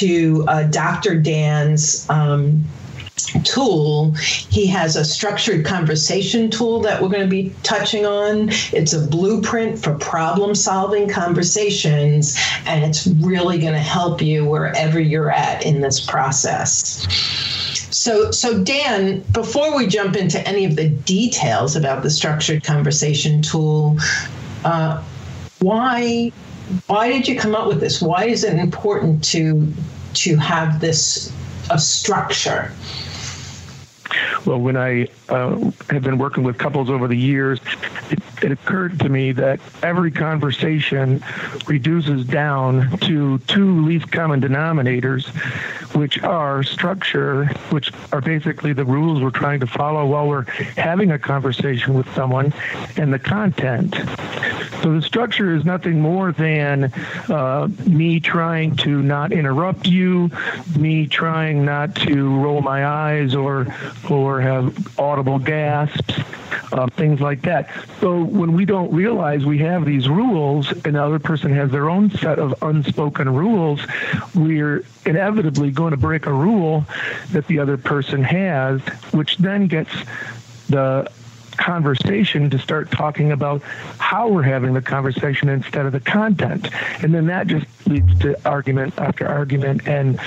to 0.00 0.44
uh, 0.48 0.62
Dr. 0.64 1.20
Dan's. 1.20 2.08
Um, 2.08 2.64
tool. 3.44 4.12
He 4.14 4.66
has 4.66 4.96
a 4.96 5.04
structured 5.04 5.64
conversation 5.64 6.50
tool 6.50 6.80
that 6.80 7.00
we're 7.00 7.08
going 7.08 7.22
to 7.22 7.28
be 7.28 7.54
touching 7.62 8.04
on. 8.04 8.48
It's 8.72 8.92
a 8.92 9.06
blueprint 9.06 9.78
for 9.78 9.94
problem 9.94 10.54
solving 10.54 11.08
conversations, 11.08 12.36
and 12.66 12.84
it's 12.84 13.06
really 13.06 13.58
going 13.58 13.72
to 13.72 13.78
help 13.78 14.20
you 14.20 14.44
wherever 14.44 15.00
you're 15.00 15.30
at 15.30 15.64
in 15.64 15.80
this 15.80 16.00
process. 16.00 17.06
So, 17.94 18.30
so 18.32 18.62
Dan, 18.62 19.20
before 19.32 19.76
we 19.76 19.86
jump 19.86 20.16
into 20.16 20.46
any 20.46 20.64
of 20.64 20.76
the 20.76 20.88
details 20.88 21.76
about 21.76 22.02
the 22.02 22.10
structured 22.10 22.64
conversation 22.64 23.42
tool, 23.42 23.96
uh, 24.64 25.02
why 25.60 26.32
why 26.86 27.08
did 27.10 27.28
you 27.28 27.38
come 27.38 27.54
up 27.54 27.68
with 27.68 27.80
this? 27.80 28.00
Why 28.00 28.24
is 28.24 28.44
it 28.44 28.58
important 28.58 29.24
to 29.24 29.72
to 30.14 30.36
have 30.36 30.80
this 30.80 31.32
a 31.70 31.78
structure? 31.78 32.72
Well, 34.44 34.60
when 34.60 34.76
I 34.76 35.08
uh, 35.28 35.70
have 35.90 36.02
been 36.02 36.18
working 36.18 36.44
with 36.44 36.58
couples 36.58 36.90
over 36.90 37.08
the 37.08 37.16
years, 37.16 37.60
it, 38.44 38.52
occurred 38.52 38.98
to 39.00 39.08
me 39.08 39.32
that 39.32 39.60
every 39.82 40.10
conversation 40.10 41.22
reduces 41.66 42.24
down 42.24 42.96
to 42.98 43.38
two 43.40 43.84
least 43.84 44.10
common 44.10 44.40
denominators, 44.40 45.26
which 45.94 46.22
are 46.22 46.62
structure, 46.62 47.46
which 47.70 47.90
are 48.12 48.20
basically 48.20 48.72
the 48.72 48.84
rules 48.84 49.20
we're 49.20 49.30
trying 49.30 49.60
to 49.60 49.66
follow 49.66 50.06
while 50.06 50.28
we're 50.28 50.44
having 50.76 51.10
a 51.10 51.18
conversation 51.18 51.94
with 51.94 52.12
someone, 52.14 52.52
and 52.96 53.12
the 53.12 53.18
content. 53.18 53.94
So 54.82 54.92
the 54.92 55.02
structure 55.02 55.54
is 55.54 55.64
nothing 55.64 56.00
more 56.00 56.32
than 56.32 56.92
uh, 57.28 57.68
me 57.86 58.20
trying 58.20 58.76
to 58.76 59.02
not 59.02 59.32
interrupt 59.32 59.86
you, 59.86 60.30
me 60.78 61.06
trying 61.06 61.64
not 61.64 61.94
to 61.96 62.38
roll 62.38 62.60
my 62.60 62.86
eyes 62.86 63.34
or 63.34 63.66
or 64.10 64.40
have 64.40 64.98
audible 64.98 65.38
gasps, 65.38 66.14
uh, 66.72 66.86
things 66.88 67.20
like 67.20 67.42
that. 67.42 67.70
So 68.00 68.24
when 68.34 68.52
we 68.52 68.64
don't 68.64 68.92
realize 68.92 69.44
we 69.46 69.58
have 69.58 69.84
these 69.84 70.08
rules 70.08 70.72
and 70.84 70.96
the 70.96 71.02
other 71.02 71.20
person 71.20 71.52
has 71.52 71.70
their 71.70 71.88
own 71.88 72.10
set 72.10 72.40
of 72.40 72.52
unspoken 72.62 73.32
rules, 73.32 73.80
we're 74.34 74.84
inevitably 75.06 75.70
going 75.70 75.92
to 75.92 75.96
break 75.96 76.26
a 76.26 76.32
rule 76.32 76.84
that 77.30 77.46
the 77.46 77.60
other 77.60 77.76
person 77.76 78.24
has, 78.24 78.80
which 79.12 79.36
then 79.36 79.68
gets 79.68 79.92
the 80.68 81.08
conversation 81.54 82.50
to 82.50 82.58
start 82.58 82.90
talking 82.90 83.32
about 83.32 83.62
how 83.98 84.28
we're 84.28 84.42
having 84.42 84.74
the 84.74 84.82
conversation 84.82 85.48
instead 85.48 85.86
of 85.86 85.92
the 85.92 86.00
content. 86.00 86.68
And 87.02 87.14
then 87.14 87.26
that 87.26 87.46
just 87.46 87.66
leads 87.86 88.18
to 88.20 88.36
argument 88.48 88.98
after 88.98 89.26
argument, 89.26 89.86
and 89.86 90.18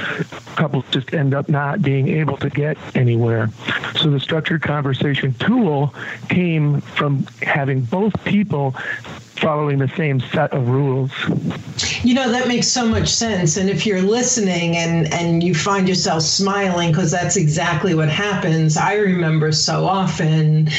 couples 0.56 0.86
just 0.92 1.14
end 1.14 1.34
up 1.34 1.50
not 1.50 1.82
being 1.82 2.08
able 2.08 2.38
to 2.38 2.50
get 2.50 2.78
anywhere. 2.96 3.50
So 3.96 4.10
the 4.10 4.20
structured 4.20 4.62
conversation 4.62 5.34
tool 5.36 5.94
came 6.30 6.82
from 6.82 7.26
having 7.42 7.82
both 7.82 8.14
people 8.24 8.76
following 9.38 9.78
the 9.78 9.88
same 9.90 10.20
set 10.20 10.52
of 10.52 10.68
rules. 10.68 11.12
You 12.04 12.16
know, 12.16 12.32
that 12.32 12.48
makes 12.48 12.68
so 12.68 12.88
much 12.88 13.08
sense. 13.10 13.58
And 13.58 13.70
if 13.70 13.86
you're 13.86 14.02
listening 14.02 14.78
and, 14.78 15.14
and 15.14 15.44
you 15.44 15.54
find 15.54 15.88
yourself 15.88 16.24
smiling, 16.24 16.92
because 16.92 17.12
that's 17.12 17.38
exactly 17.38 17.94
what 17.94 18.10
happens, 18.10 18.78
I 18.78 18.96
remember 18.96 19.52
so 19.52 19.86
often 19.86 20.70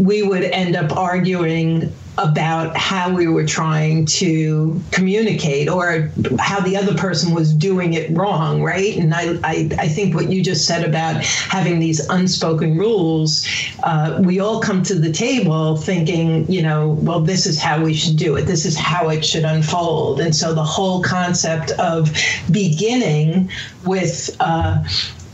we 0.00 0.22
would 0.22 0.44
end 0.44 0.76
up 0.76 0.96
arguing 0.96 1.92
about 2.18 2.76
how 2.76 3.14
we 3.14 3.26
were 3.26 3.46
trying 3.46 4.04
to 4.04 4.80
communicate 4.90 5.68
or 5.68 6.10
how 6.38 6.60
the 6.60 6.76
other 6.76 6.94
person 6.94 7.34
was 7.34 7.52
doing 7.54 7.94
it 7.94 8.10
wrong, 8.10 8.62
right? 8.62 8.96
And 8.96 9.14
I, 9.14 9.38
I, 9.42 9.70
I 9.78 9.88
think 9.88 10.14
what 10.14 10.30
you 10.30 10.42
just 10.42 10.66
said 10.66 10.86
about 10.86 11.24
having 11.24 11.78
these 11.78 12.00
unspoken 12.08 12.76
rules, 12.76 13.46
uh, 13.84 14.20
we 14.22 14.40
all 14.40 14.60
come 14.60 14.82
to 14.84 14.94
the 14.94 15.12
table 15.12 15.76
thinking, 15.76 16.50
you 16.50 16.62
know, 16.62 16.90
well, 17.00 17.20
this 17.20 17.46
is 17.46 17.58
how 17.58 17.82
we 17.82 17.94
should 17.94 18.16
do 18.16 18.36
it, 18.36 18.42
this 18.42 18.66
is 18.66 18.76
how 18.76 19.08
it 19.08 19.24
should 19.24 19.44
unfold. 19.44 20.20
And 20.20 20.34
so 20.34 20.52
the 20.52 20.64
whole 20.64 21.02
concept 21.02 21.70
of 21.72 22.10
beginning 22.50 23.50
with, 23.84 24.36
uh, 24.40 24.84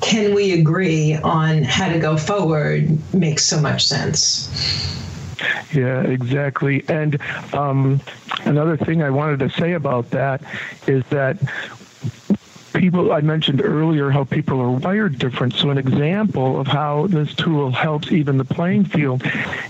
can 0.06 0.34
we 0.34 0.52
agree 0.52 1.16
on 1.16 1.64
how 1.64 1.88
to 1.88 1.98
go 1.98 2.16
forward 2.16 2.96
makes 3.12 3.44
so 3.44 3.60
much 3.60 3.84
sense. 3.84 4.48
Yeah, 5.74 6.02
exactly. 6.02 6.84
And 6.88 7.20
um, 7.52 8.00
another 8.44 8.76
thing 8.76 9.02
I 9.02 9.10
wanted 9.10 9.40
to 9.40 9.50
say 9.50 9.72
about 9.72 10.10
that 10.10 10.42
is 10.86 11.04
that 11.06 11.38
people 12.76 13.12
I 13.12 13.20
mentioned 13.22 13.62
earlier 13.62 14.10
how 14.10 14.24
people 14.24 14.60
are 14.60 14.70
wired 14.70 15.18
different. 15.18 15.54
So 15.54 15.70
an 15.70 15.78
example 15.78 16.60
of 16.60 16.66
how 16.66 17.06
this 17.06 17.34
tool 17.34 17.70
helps 17.70 18.12
even 18.12 18.36
the 18.36 18.44
playing 18.44 18.84
field 18.84 19.22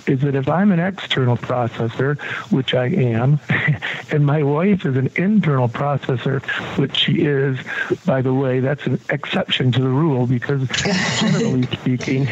is 0.07 0.21
that 0.21 0.35
if 0.35 0.49
I'm 0.49 0.73
an 0.73 0.81
external 0.81 1.37
processor, 1.37 2.21
which 2.51 2.75
I 2.75 2.87
am, 2.87 3.41
and 4.11 4.27
my 4.27 4.43
wife 4.43 4.85
is 4.85 4.97
an 4.97 5.11
internal 5.17 5.69
processor, 5.69 6.43
which 6.79 6.97
she 6.97 7.23
is, 7.23 7.59
by 8.05 8.23
the 8.23 8.35
way, 8.35 8.61
that's 8.61 8.87
an 8.87 9.01
exception 9.11 9.73
to 9.73 9.81
the 9.81 9.89
rule 9.89 10.27
because 10.27 10.69
generally 11.21 11.67
speaking, 11.67 12.27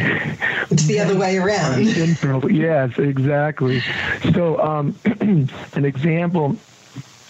it's 0.70 0.86
the 0.86 1.00
other 1.00 1.16
way 1.16 1.38
around. 1.38 1.86
Internal, 2.04 2.50
yes, 2.50 2.98
exactly. 2.98 3.80
So 4.32 4.60
um, 4.60 4.96
an 5.74 5.84
example 5.84 6.56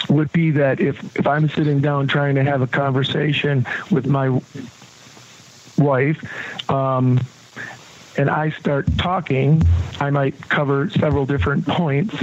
would 0.08 0.32
be 0.32 0.50
that 0.52 0.80
if, 0.80 1.16
if 1.16 1.26
I'm 1.26 1.48
sitting 1.48 1.80
down 1.80 2.06
trying 2.08 2.34
to 2.36 2.44
have 2.44 2.62
a 2.62 2.66
conversation 2.66 3.66
with 3.90 4.06
my 4.06 4.40
wife, 5.78 6.70
um, 6.70 7.20
and 8.16 8.30
I 8.30 8.50
start 8.50 8.86
talking, 8.96 9.62
I 10.00 10.10
might 10.10 10.48
cover 10.48 10.88
several 10.90 11.26
different 11.26 11.66
points 11.66 12.14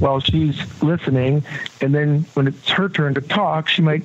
while 0.00 0.20
she's 0.20 0.60
listening. 0.82 1.44
And 1.80 1.94
then 1.94 2.22
when 2.34 2.48
it's 2.48 2.68
her 2.70 2.88
turn 2.88 3.14
to 3.14 3.20
talk, 3.20 3.68
she 3.68 3.82
might 3.82 4.04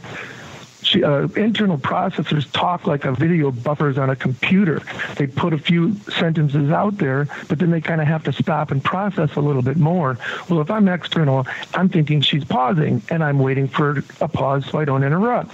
uh, 0.96 1.28
internal 1.36 1.78
processors 1.78 2.52
talk 2.52 2.88
like 2.88 3.06
a 3.06 3.14
video 3.14 3.52
buffers 3.52 3.98
on 3.98 4.10
a 4.10 4.16
computer. 4.16 4.82
They 5.16 5.28
put 5.28 5.54
a 5.54 5.58
few 5.58 5.96
sentences 6.10 6.72
out 6.72 6.98
there, 6.98 7.28
but 7.48 7.60
then 7.60 7.72
they 7.72 7.82
kind 7.82 8.02
of 8.02 8.08
have 8.08 8.24
to 8.26 8.34
stop 8.34 8.72
and 8.72 8.84
process 8.84 9.36
a 9.36 9.42
little 9.42 9.62
bit 9.62 9.78
more. 9.78 10.18
Well, 10.50 10.62
if 10.62 10.72
I'm 10.72 10.88
external, 10.88 11.48
I'm 11.74 11.90
thinking 11.90 12.22
she's 12.22 12.44
pausing 12.44 13.02
and 13.10 13.24
I'm 13.24 13.40
waiting 13.40 13.68
for 13.68 14.04
a 14.20 14.28
pause 14.28 14.66
so 14.66 14.80
I 14.80 14.86
don't 14.86 15.04
interrupt. 15.04 15.52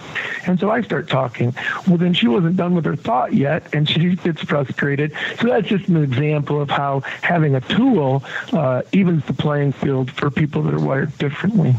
And 0.47 0.59
so 0.59 0.71
I 0.71 0.81
start 0.81 1.09
talking. 1.09 1.53
Well, 1.87 1.97
then 1.97 2.13
she 2.13 2.27
wasn't 2.27 2.57
done 2.57 2.75
with 2.75 2.85
her 2.85 2.95
thought 2.95 3.33
yet 3.33 3.73
and 3.73 3.89
she 3.89 4.15
gets 4.15 4.41
frustrated. 4.41 5.13
So 5.39 5.47
that's 5.47 5.67
just 5.67 5.87
an 5.87 6.03
example 6.03 6.61
of 6.61 6.69
how 6.69 7.01
having 7.21 7.55
a 7.55 7.61
tool 7.61 8.23
uh, 8.53 8.81
evens 8.91 9.25
the 9.25 9.33
playing 9.33 9.73
field 9.73 10.11
for 10.11 10.29
people 10.29 10.61
that 10.63 10.73
are 10.73 10.79
wired 10.79 11.17
differently. 11.17 11.75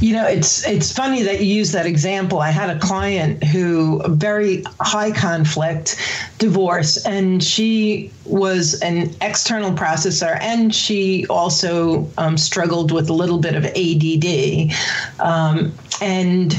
You 0.00 0.14
know, 0.14 0.26
it's 0.26 0.66
it's 0.66 0.92
funny 0.92 1.22
that 1.22 1.40
you 1.40 1.46
use 1.46 1.72
that 1.72 1.86
example. 1.86 2.40
I 2.40 2.50
had 2.50 2.70
a 2.72 2.78
client 2.78 3.44
who 3.44 4.02
very 4.08 4.64
high 4.80 5.12
conflict 5.12 5.96
divorce, 6.38 7.04
and 7.04 7.42
she 7.42 8.10
was 8.24 8.80
an 8.80 9.14
external 9.20 9.72
processor, 9.72 10.38
and 10.40 10.74
she 10.74 11.26
also 11.28 12.08
um, 12.18 12.36
struggled 12.36 12.90
with 12.92 13.08
a 13.08 13.12
little 13.12 13.38
bit 13.38 13.54
of 13.54 13.64
ADD, 13.64 14.72
um, 15.20 15.72
and 16.00 16.54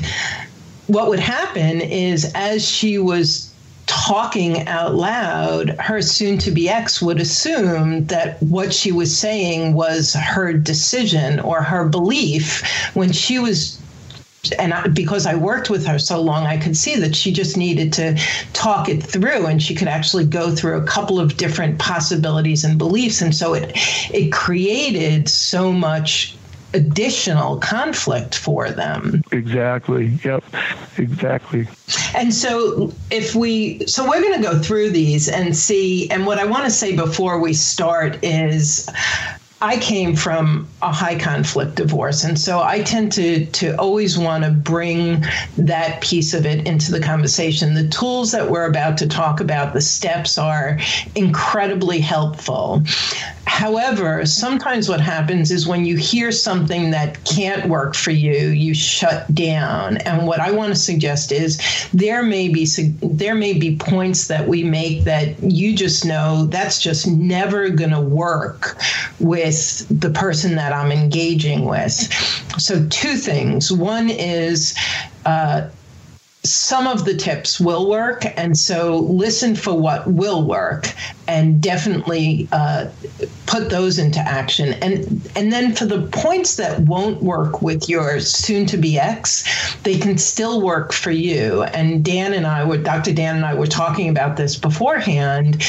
what 0.87 1.09
would 1.09 1.19
happen 1.19 1.81
is 1.81 2.31
as 2.35 2.67
she 2.67 2.97
was 2.97 3.53
talking 3.85 4.65
out 4.67 4.95
loud, 4.95 5.69
her 5.79 6.01
soon 6.01 6.37
to 6.37 6.51
be 6.51 6.69
ex 6.69 7.01
would 7.01 7.19
assume 7.19 8.05
that 8.05 8.41
what 8.41 8.73
she 8.73 8.91
was 8.91 9.15
saying 9.15 9.73
was 9.73 10.13
her 10.13 10.53
decision 10.53 11.39
or 11.41 11.61
her 11.61 11.87
belief 11.87 12.63
when 12.93 13.11
she 13.11 13.39
was 13.39 13.79
and 14.59 14.73
I, 14.73 14.87
because 14.87 15.25
I 15.25 15.35
worked 15.35 15.69
with 15.69 15.85
her 15.85 15.97
so 15.97 16.21
long, 16.21 16.45
I 16.45 16.57
could 16.57 16.75
see 16.75 16.95
that 16.97 17.15
she 17.15 17.31
just 17.31 17.55
needed 17.55 17.93
to 17.93 18.19
talk 18.51 18.89
it 18.89 19.01
through, 19.01 19.45
and 19.45 19.61
she 19.61 19.73
could 19.73 19.87
actually 19.87 20.25
go 20.25 20.53
through 20.53 20.77
a 20.77 20.85
couple 20.85 21.19
of 21.19 21.37
different 21.37 21.79
possibilities 21.79 22.63
and 22.63 22.77
beliefs, 22.77 23.21
and 23.21 23.33
so 23.33 23.53
it 23.53 23.71
it 24.13 24.31
created 24.31 25.29
so 25.29 25.71
much 25.71 26.35
additional 26.73 27.57
conflict 27.59 28.35
for 28.35 28.71
them. 28.71 29.21
Exactly. 29.31 30.17
Yep. 30.23 30.43
Exactly. 30.97 31.67
And 32.15 32.33
so 32.33 32.91
if 33.11 33.35
we 33.35 33.85
so 33.85 34.09
we're 34.09 34.21
going 34.21 34.41
to 34.41 34.43
go 34.43 34.59
through 34.59 34.89
these 34.89 35.29
and 35.29 35.55
see 35.55 36.09
and 36.09 36.25
what 36.25 36.39
I 36.39 36.45
want 36.45 36.65
to 36.65 36.71
say 36.71 36.95
before 36.95 37.39
we 37.39 37.53
start 37.53 38.23
is 38.23 38.89
I 39.63 39.77
came 39.77 40.13
from 40.13 40.67
a 40.81 40.91
high 40.91 41.17
conflict 41.17 41.75
divorce, 41.75 42.25
and 42.25 42.37
so 42.37 42.61
I 42.61 42.81
tend 42.81 43.13
to 43.13 43.45
to 43.45 43.73
always 43.79 44.17
want 44.17 44.43
to 44.43 44.51
bring 44.51 45.23
that 45.57 46.01
piece 46.01 46.33
of 46.33 46.45
it 46.45 46.67
into 46.67 46.91
the 46.91 46.99
conversation. 46.99 47.73
The 47.73 47.87
tools 47.87 48.33
that 48.33 48.49
we're 48.51 48.65
about 48.65 48.97
to 48.97 49.07
talk 49.07 49.39
about, 49.39 49.71
the 49.71 49.79
steps 49.79 50.37
are 50.37 50.79
incredibly 51.15 51.99
helpful. 51.99 52.83
However, 53.45 54.25
sometimes 54.25 54.87
what 54.89 55.01
happens 55.01 55.51
is 55.51 55.67
when 55.67 55.85
you 55.85 55.97
hear 55.97 56.31
something 56.31 56.91
that 56.91 57.23
can't 57.25 57.69
work 57.69 57.93
for 57.93 58.11
you, 58.11 58.49
you 58.49 58.73
shut 58.73 59.33
down. 59.35 59.97
And 59.97 60.25
what 60.25 60.39
I 60.39 60.51
want 60.51 60.73
to 60.73 60.79
suggest 60.79 61.31
is 61.31 61.61
there 61.93 62.23
may 62.23 62.47
be 62.47 62.65
there 63.01 63.35
may 63.35 63.53
be 63.53 63.75
points 63.75 64.27
that 64.27 64.47
we 64.47 64.63
make 64.63 65.03
that 65.03 65.41
you 65.43 65.75
just 65.75 66.05
know 66.05 66.45
that's 66.45 66.81
just 66.81 67.05
never 67.07 67.69
going 67.69 67.91
to 67.91 68.01
work 68.01 68.77
with 69.19 69.85
the 69.89 70.09
person 70.09 70.55
that 70.55 70.73
I'm 70.73 70.91
engaging 70.91 71.65
with. 71.65 71.93
So 72.57 72.87
two 72.89 73.17
things. 73.17 73.71
One 73.71 74.09
is 74.09 74.73
uh, 75.25 75.69
some 76.45 76.87
of 76.87 77.05
the 77.05 77.15
tips 77.15 77.57
will 77.57 77.89
work 77.89 78.25
and 78.37 78.57
so 78.57 78.97
listen 78.97 79.55
for 79.55 79.73
what 79.73 80.05
will 80.07 80.45
work 80.45 80.93
and 81.25 81.61
definitely 81.61 82.49
uh, 82.51 82.89
put 83.45 83.69
those 83.69 83.97
into 83.97 84.19
action. 84.19 84.73
And 84.73 85.29
and 85.37 85.53
then 85.53 85.73
for 85.73 85.85
the 85.85 86.01
points 86.07 86.57
that 86.57 86.81
won't 86.81 87.23
work 87.23 87.61
with 87.61 87.87
your 87.87 88.19
soon 88.19 88.65
to 88.67 88.77
be 88.77 88.99
ex 88.99 89.75
they 89.83 89.97
can 89.97 90.17
still 90.17 90.61
work 90.61 90.91
for 90.91 91.11
you. 91.11 91.63
And 91.63 92.03
dan 92.03 92.33
and 92.33 92.45
i 92.45 92.63
were 92.65 92.77
dr 92.77 93.13
dan 93.13 93.37
and 93.37 93.45
i 93.45 93.53
were 93.53 93.67
talking 93.67 94.09
about 94.09 94.35
this 94.35 94.57
beforehand 94.57 95.63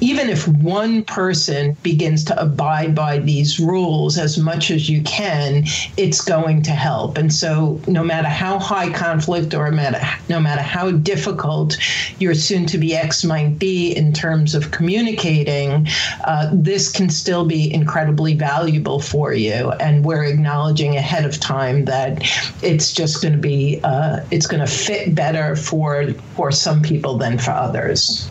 even 0.00 0.28
if 0.28 0.46
one 0.48 1.04
person 1.04 1.76
begins 1.82 2.24
to 2.24 2.40
abide 2.40 2.94
by 2.94 3.18
these 3.18 3.58
rules 3.58 4.18
as 4.18 4.38
much 4.38 4.70
as 4.70 4.88
you 4.88 5.02
can, 5.02 5.64
it's 5.96 6.20
going 6.20 6.62
to 6.62 6.70
help. 6.70 7.18
And 7.18 7.32
so, 7.32 7.80
no 7.86 8.04
matter 8.04 8.28
how 8.28 8.58
high 8.58 8.90
conflict 8.92 9.54
or 9.54 9.70
no 9.70 10.40
matter 10.40 10.62
how 10.62 10.90
difficult 10.90 11.76
your 12.18 12.34
soon 12.34 12.66
to 12.66 12.78
be 12.78 12.94
ex 12.94 13.24
might 13.24 13.58
be 13.58 13.92
in 13.92 14.12
terms 14.12 14.54
of 14.54 14.70
communicating, 14.70 15.86
uh, 16.24 16.50
this 16.52 16.90
can 16.90 17.10
still 17.10 17.44
be 17.44 17.72
incredibly 17.72 18.34
valuable 18.34 19.00
for 19.00 19.32
you. 19.32 19.70
And 19.80 20.04
we're 20.04 20.24
acknowledging 20.24 20.96
ahead 20.96 21.24
of 21.24 21.40
time 21.40 21.84
that 21.86 22.22
it's 22.62 22.92
just 22.92 23.22
going 23.22 23.34
to 23.34 23.40
be, 23.40 23.80
uh, 23.84 24.20
it's 24.30 24.46
going 24.46 24.60
to 24.60 24.72
fit 24.72 25.14
better 25.14 25.56
for, 25.56 26.12
for 26.36 26.52
some 26.52 26.82
people 26.82 27.18
than 27.18 27.38
for 27.38 27.50
others. 27.50 28.30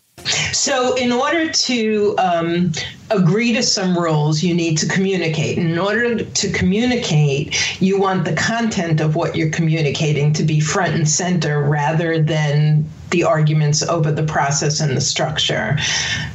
So, 0.51 0.95
in 0.95 1.11
order 1.11 1.49
to 1.49 2.15
um, 2.17 2.71
agree 3.09 3.53
to 3.53 3.63
some 3.63 3.97
rules, 3.97 4.43
you 4.43 4.53
need 4.53 4.77
to 4.79 4.87
communicate. 4.87 5.57
In 5.57 5.77
order 5.77 6.23
to 6.23 6.51
communicate, 6.51 7.81
you 7.81 7.99
want 7.99 8.25
the 8.25 8.33
content 8.33 8.99
of 8.99 9.15
what 9.15 9.35
you're 9.35 9.49
communicating 9.49 10.33
to 10.33 10.43
be 10.43 10.59
front 10.59 10.95
and 10.95 11.07
center 11.07 11.61
rather 11.61 12.21
than 12.21 12.89
the 13.11 13.23
arguments 13.23 13.81
over 13.83 14.11
the 14.11 14.23
process 14.23 14.79
and 14.79 14.95
the 14.97 15.01
structure. 15.01 15.77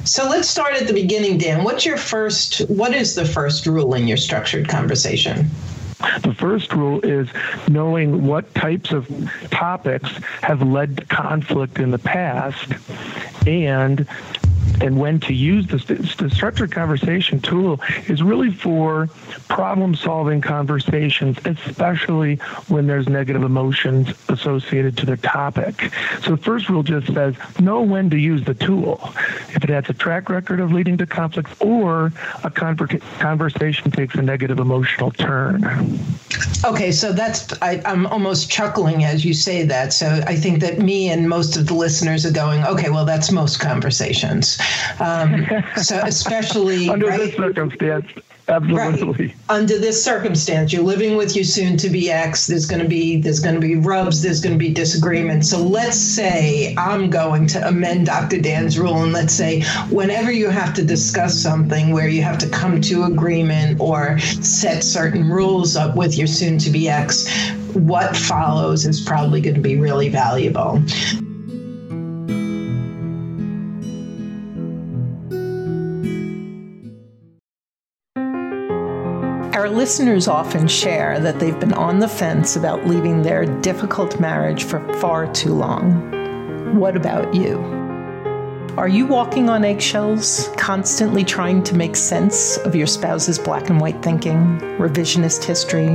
So 0.05 0.29
let's 0.29 0.49
start 0.49 0.75
at 0.75 0.87
the 0.87 0.95
beginning, 0.95 1.39
Dan. 1.39 1.65
What's 1.65 1.85
your 1.85 1.99
first, 1.99 2.61
what 2.69 2.95
is 2.95 3.15
the 3.15 3.27
first 3.27 3.67
rule 3.67 3.95
in 3.95 4.09
your 4.09 4.17
structured 4.17 4.69
conversation? 4.69 5.51
The 6.23 6.35
first 6.35 6.73
rule 6.73 7.01
is 7.01 7.29
knowing 7.69 8.27
what 8.27 8.55
types 8.55 8.93
of 8.93 9.09
topics 9.51 10.09
have 10.43 10.63
led 10.63 10.97
to 10.99 11.05
conflict 11.07 11.79
in 11.79 11.91
the 11.91 11.99
past 11.99 12.73
and 13.47 14.07
and 14.81 14.99
when 14.99 15.21
to 15.21 15.33
use 15.33 15.67
this. 15.67 15.85
The 15.85 16.31
structured 16.31 16.73
conversation 16.73 17.41
tool 17.41 17.81
is 18.09 18.23
really 18.23 18.51
for 18.53 19.09
problem 19.49 19.95
solving 19.95 20.41
conversations, 20.41 21.39
especially 21.45 22.37
when 22.69 22.87
there's 22.87 23.09
negative 23.09 23.43
emotions 23.43 24.09
associated 24.29 24.97
to 24.99 25.07
the 25.07 25.17
topic. 25.17 25.93
So 26.23 26.33
the 26.33 26.43
first 26.43 26.69
rule 26.69 26.83
just 26.83 27.13
says 27.13 27.35
know 27.61 27.83
when 27.83 28.11
to 28.11 28.17
use 28.17 28.45
the 28.45 28.55
tool. 28.55 29.01
If 29.55 29.65
it 29.65 29.71
has 29.71 29.89
a 29.89 29.95
track 29.95 30.29
record 30.29 30.61
of 30.61 30.73
leading 30.73 30.99
to 30.99 31.07
conflict 31.07 31.51
or 31.61 32.07
a 32.43 32.51
conver- 32.51 33.01
conversation 33.19 33.91
takes 33.91 34.15
a 34.15 34.23
negative 34.23 34.59
emotional 34.59 35.11
turn. 35.11 35.63
Okay, 36.65 36.93
so 36.93 37.13
that's, 37.13 37.53
I, 37.61 37.83
I'm 37.85 38.07
almost 38.07 38.51
chuckling 38.51 39.05
as 39.05 39.25
you 39.25 39.35
say 39.35 39.65
that. 39.65 39.93
So 39.93 40.23
I 40.27 40.37
think 40.37 40.61
that 40.61 40.79
me 40.79 41.11
and 41.11 41.29
most 41.29 41.57
of 41.57 41.67
the 41.67 41.75
listeners 41.75 42.25
are 42.25 42.33
going, 42.33 42.65
okay, 42.65 42.89
well, 42.89 43.05
that's 43.05 43.33
most 43.33 43.59
conversations. 43.59 44.59
Um, 45.01 45.47
so 45.77 46.01
especially 46.05 46.89
under 46.89 47.07
right, 47.07 47.19
this 47.19 47.35
circumstance, 47.37 48.07
absolutely. 48.49 49.27
Right. 49.27 49.37
Under 49.49 49.79
this 49.79 50.03
circumstance, 50.03 50.73
you're 50.73 50.83
living 50.83 51.17
with 51.17 51.35
your 51.37 51.45
soon-to-be 51.45 52.11
ex. 52.11 52.47
There's 52.47 52.67
going 52.67 52.83
to 52.83 52.89
be 52.89 53.21
there's 53.21 53.41
going 53.41 53.55
to 53.55 53.61
be 53.61 53.77
rubs. 53.77 54.23
There's 54.23 54.41
going 54.41 54.55
to 54.55 54.59
be 54.59 54.73
disagreements. 54.73 55.51
So 55.51 55.59
let's 55.59 55.99
say 55.99 56.75
I'm 56.77 57.11
going 57.11 57.47
to 57.49 57.67
amend 57.67 58.07
Dr. 58.07 58.41
Dan's 58.41 58.79
rule, 58.79 59.03
and 59.03 59.13
let's 59.13 59.35
say 59.35 59.63
whenever 59.91 60.33
you 60.33 60.49
have 60.49 60.75
to 60.75 60.85
discuss 60.85 61.39
something 61.39 61.91
where 61.91 62.09
you 62.09 62.23
have 62.23 62.39
to 62.39 62.49
come 62.49 62.81
to 62.83 63.05
agreement 63.05 63.81
or 63.81 64.19
set 64.19 64.83
certain 64.83 65.29
rules 65.29 65.77
up 65.77 65.97
with 65.97 66.17
your 66.17 66.27
soon-to-be 66.27 66.89
ex, 66.89 67.29
what 67.75 68.17
follows 68.17 68.87
is 68.87 69.01
probably 69.01 69.41
going 69.41 69.55
to 69.55 69.61
be 69.61 69.77
really 69.77 70.09
valuable. 70.09 70.83
Our 79.63 79.71
listeners 79.71 80.27
often 80.27 80.67
share 80.67 81.21
that 81.21 81.39
they've 81.39 81.61
been 81.61 81.73
on 81.73 82.01
the 82.01 82.09
fence 82.09 82.57
about 82.57 82.85
leaving 82.85 83.23
their 83.23 83.45
difficult 83.61 84.19
marriage 84.19 84.65
for 84.65 84.81
far 84.95 85.33
too 85.33 85.55
long. 85.55 86.75
What 86.77 86.97
about 86.97 87.33
you? 87.33 87.59
Are 88.77 88.89
you 88.89 89.07
walking 89.07 89.49
on 89.49 89.65
eggshells, 89.65 90.51
constantly 90.57 91.23
trying 91.23 91.63
to 91.63 91.77
make 91.77 91.95
sense 91.95 92.57
of 92.57 92.75
your 92.75 92.89
spouse's 92.89 93.39
black 93.39 93.71
and 93.71 93.81
white 93.81 94.03
thinking, 94.03 94.59
revisionist 94.81 95.45
history, 95.45 95.91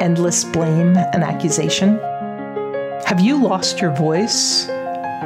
endless 0.00 0.44
blame 0.44 0.96
and 0.96 1.24
accusation? 1.24 1.98
Have 3.06 3.18
you 3.18 3.42
lost 3.42 3.80
your 3.80 3.92
voice, 3.96 4.68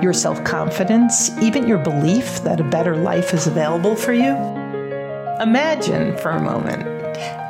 your 0.01 0.15
self 0.15 0.43
confidence, 0.43 1.29
even 1.43 1.69
your 1.69 1.81
belief 1.81 2.43
that 2.45 2.61
a 2.61 2.65
better 2.65 2.97
life 2.97 3.35
is 3.35 3.47
available 3.47 3.95
for 3.95 4.15
you? 4.15 4.39
Imagine 5.39 6.17
for 6.17 6.31
a 6.31 6.41
moment 6.41 6.92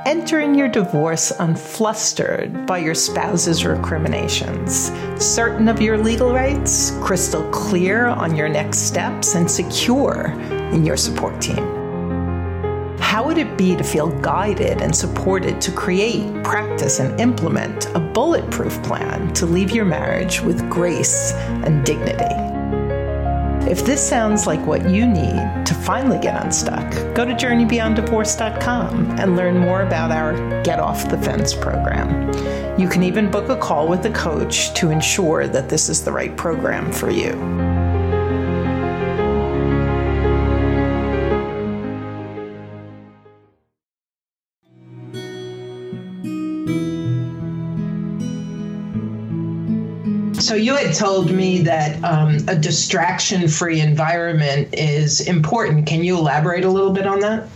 entering 0.04 0.54
your 0.54 0.68
divorce 0.68 1.30
unflustered 1.38 2.66
by 2.66 2.78
your 2.78 2.94
spouse's 2.94 3.64
recriminations, 3.64 4.90
certain 5.18 5.68
of 5.68 5.80
your 5.80 5.96
legal 5.96 6.32
rights, 6.32 6.90
crystal 7.02 7.48
clear 7.50 8.06
on 8.06 8.34
your 8.34 8.48
next 8.48 8.78
steps, 8.78 9.34
and 9.34 9.48
secure 9.48 10.32
in 10.72 10.84
your 10.84 10.96
support 10.96 11.40
team. 11.40 11.78
How 12.98 13.24
would 13.26 13.38
it 13.38 13.56
be 13.56 13.76
to 13.76 13.84
feel 13.84 14.08
guided 14.20 14.80
and 14.80 14.94
supported 14.94 15.60
to 15.60 15.72
create, 15.72 16.42
practice, 16.42 16.98
and 16.98 17.20
implement 17.20 17.86
a 17.94 18.00
bulletproof 18.00 18.82
plan 18.82 19.32
to 19.34 19.46
leave 19.46 19.70
your 19.70 19.84
marriage 19.84 20.40
with 20.40 20.68
grace 20.70 21.32
and 21.32 21.84
dignity? 21.84 22.41
If 23.68 23.86
this 23.86 24.06
sounds 24.06 24.46
like 24.46 24.66
what 24.66 24.90
you 24.90 25.06
need 25.06 25.66
to 25.66 25.74
finally 25.74 26.18
get 26.18 26.42
unstuck, 26.42 26.90
go 27.14 27.24
to 27.24 27.32
journeybeyonddivorce.com 27.32 29.12
and 29.18 29.36
learn 29.36 29.58
more 29.58 29.82
about 29.82 30.10
our 30.10 30.62
Get 30.62 30.80
Off 30.80 31.08
the 31.08 31.16
Fence 31.16 31.54
program. 31.54 32.28
You 32.78 32.88
can 32.88 33.02
even 33.02 33.30
book 33.30 33.48
a 33.48 33.56
call 33.56 33.88
with 33.88 34.04
a 34.04 34.10
coach 34.10 34.74
to 34.74 34.90
ensure 34.90 35.46
that 35.46 35.68
this 35.68 35.88
is 35.88 36.04
the 36.04 36.12
right 36.12 36.36
program 36.36 36.92
for 36.92 37.10
you. 37.10 37.71
So 50.52 50.56
you 50.56 50.76
had 50.76 50.94
told 50.94 51.30
me 51.30 51.62
that 51.62 52.04
um, 52.04 52.36
a 52.46 52.54
distraction-free 52.54 53.80
environment 53.80 54.74
is 54.74 55.26
important. 55.26 55.86
Can 55.86 56.04
you 56.04 56.18
elaborate 56.18 56.66
a 56.66 56.68
little 56.68 56.92
bit 56.92 57.06
on 57.06 57.20
that? 57.20 57.48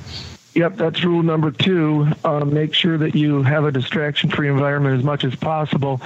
Yep, 0.54 0.76
that's 0.76 1.04
rule 1.04 1.22
number 1.22 1.50
two. 1.50 2.08
Uh, 2.24 2.46
make 2.46 2.72
sure 2.72 2.96
that 2.96 3.14
you 3.14 3.42
have 3.42 3.66
a 3.66 3.70
distraction-free 3.70 4.48
environment 4.48 4.98
as 4.98 5.04
much 5.04 5.24
as 5.24 5.34
possible. 5.34 6.00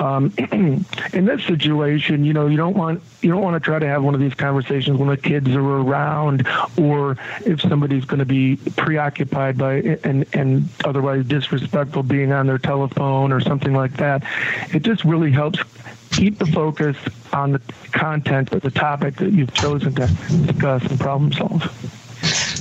Um, 0.00 0.34
in 1.12 1.24
this 1.26 1.44
situation, 1.44 2.24
you 2.24 2.32
know, 2.32 2.48
you 2.48 2.56
don't 2.56 2.76
want 2.76 3.00
you 3.20 3.30
don't 3.30 3.42
want 3.42 3.54
to 3.54 3.60
try 3.60 3.78
to 3.78 3.86
have 3.86 4.02
one 4.02 4.14
of 4.14 4.20
these 4.20 4.34
conversations 4.34 4.98
when 4.98 5.10
the 5.10 5.16
kids 5.16 5.48
are 5.50 5.60
around, 5.60 6.48
or 6.76 7.18
if 7.46 7.60
somebody's 7.60 8.04
going 8.04 8.18
to 8.18 8.24
be 8.24 8.56
preoccupied 8.74 9.56
by 9.56 9.74
and 10.02 10.26
and 10.32 10.68
otherwise 10.84 11.24
disrespectful 11.24 12.02
being 12.02 12.32
on 12.32 12.48
their 12.48 12.58
telephone 12.58 13.30
or 13.30 13.40
something 13.40 13.72
like 13.72 13.96
that. 13.98 14.24
It 14.74 14.82
just 14.82 15.04
really 15.04 15.30
helps 15.30 15.60
keep 16.12 16.38
the 16.38 16.46
focus 16.46 16.96
on 17.32 17.52
the 17.52 17.60
content 17.92 18.54
or 18.54 18.60
the 18.60 18.70
topic 18.70 19.16
that 19.16 19.32
you've 19.32 19.52
chosen 19.54 19.94
to 19.94 20.06
discuss 20.06 20.84
and 20.84 21.00
problem 21.00 21.32
solve. 21.32 21.62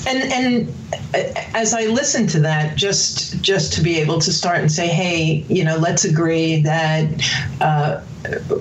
And 0.07 0.33
and 0.33 0.73
as 1.53 1.73
I 1.73 1.85
listen 1.85 2.25
to 2.27 2.39
that, 2.39 2.75
just 2.75 3.41
just 3.41 3.73
to 3.73 3.81
be 3.81 3.99
able 3.99 4.19
to 4.19 4.31
start 4.31 4.59
and 4.59 4.71
say, 4.71 4.87
hey, 4.87 5.45
you 5.47 5.63
know, 5.63 5.77
let's 5.77 6.05
agree 6.05 6.61
that 6.63 7.07
uh, 7.61 8.01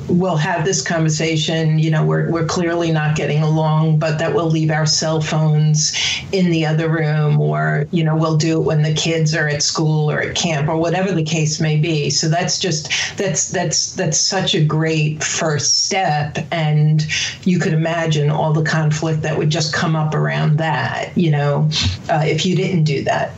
we'll 0.08 0.36
have 0.36 0.64
this 0.64 0.80
conversation. 0.82 1.78
You 1.78 1.90
know, 1.90 2.04
we're, 2.04 2.30
we're 2.30 2.46
clearly 2.46 2.90
not 2.90 3.16
getting 3.16 3.42
along, 3.42 3.98
but 3.98 4.18
that 4.18 4.34
we'll 4.34 4.50
leave 4.50 4.70
our 4.70 4.86
cell 4.86 5.20
phones 5.20 5.92
in 6.32 6.50
the 6.50 6.64
other 6.64 6.88
room, 6.88 7.40
or, 7.40 7.86
you 7.90 8.04
know, 8.04 8.16
we'll 8.16 8.36
do 8.36 8.60
it 8.60 8.64
when 8.64 8.82
the 8.82 8.94
kids 8.94 9.34
are 9.34 9.48
at 9.48 9.62
school 9.62 10.10
or 10.10 10.20
at 10.20 10.34
camp 10.34 10.68
or 10.68 10.76
whatever 10.76 11.12
the 11.12 11.22
case 11.22 11.60
may 11.60 11.76
be. 11.76 12.10
So 12.10 12.28
that's 12.28 12.58
just, 12.58 12.90
that's, 13.16 13.50
that's, 13.50 13.94
that's 13.94 14.18
such 14.18 14.54
a 14.54 14.64
great 14.64 15.22
first 15.22 15.86
step. 15.86 16.38
And 16.50 17.06
you 17.46 17.58
could 17.58 17.72
imagine 17.72 18.30
all 18.30 18.52
the 18.52 18.64
conflict 18.64 19.22
that 19.22 19.36
would 19.36 19.50
just 19.50 19.74
come 19.74 19.96
up 19.96 20.14
around 20.14 20.58
that, 20.58 21.16
you 21.16 21.30
know, 21.30 21.68
uh, 22.08 22.22
if 22.24 22.46
you 22.46 22.56
didn't 22.56 22.84
do 22.84 23.04
that. 23.04 23.32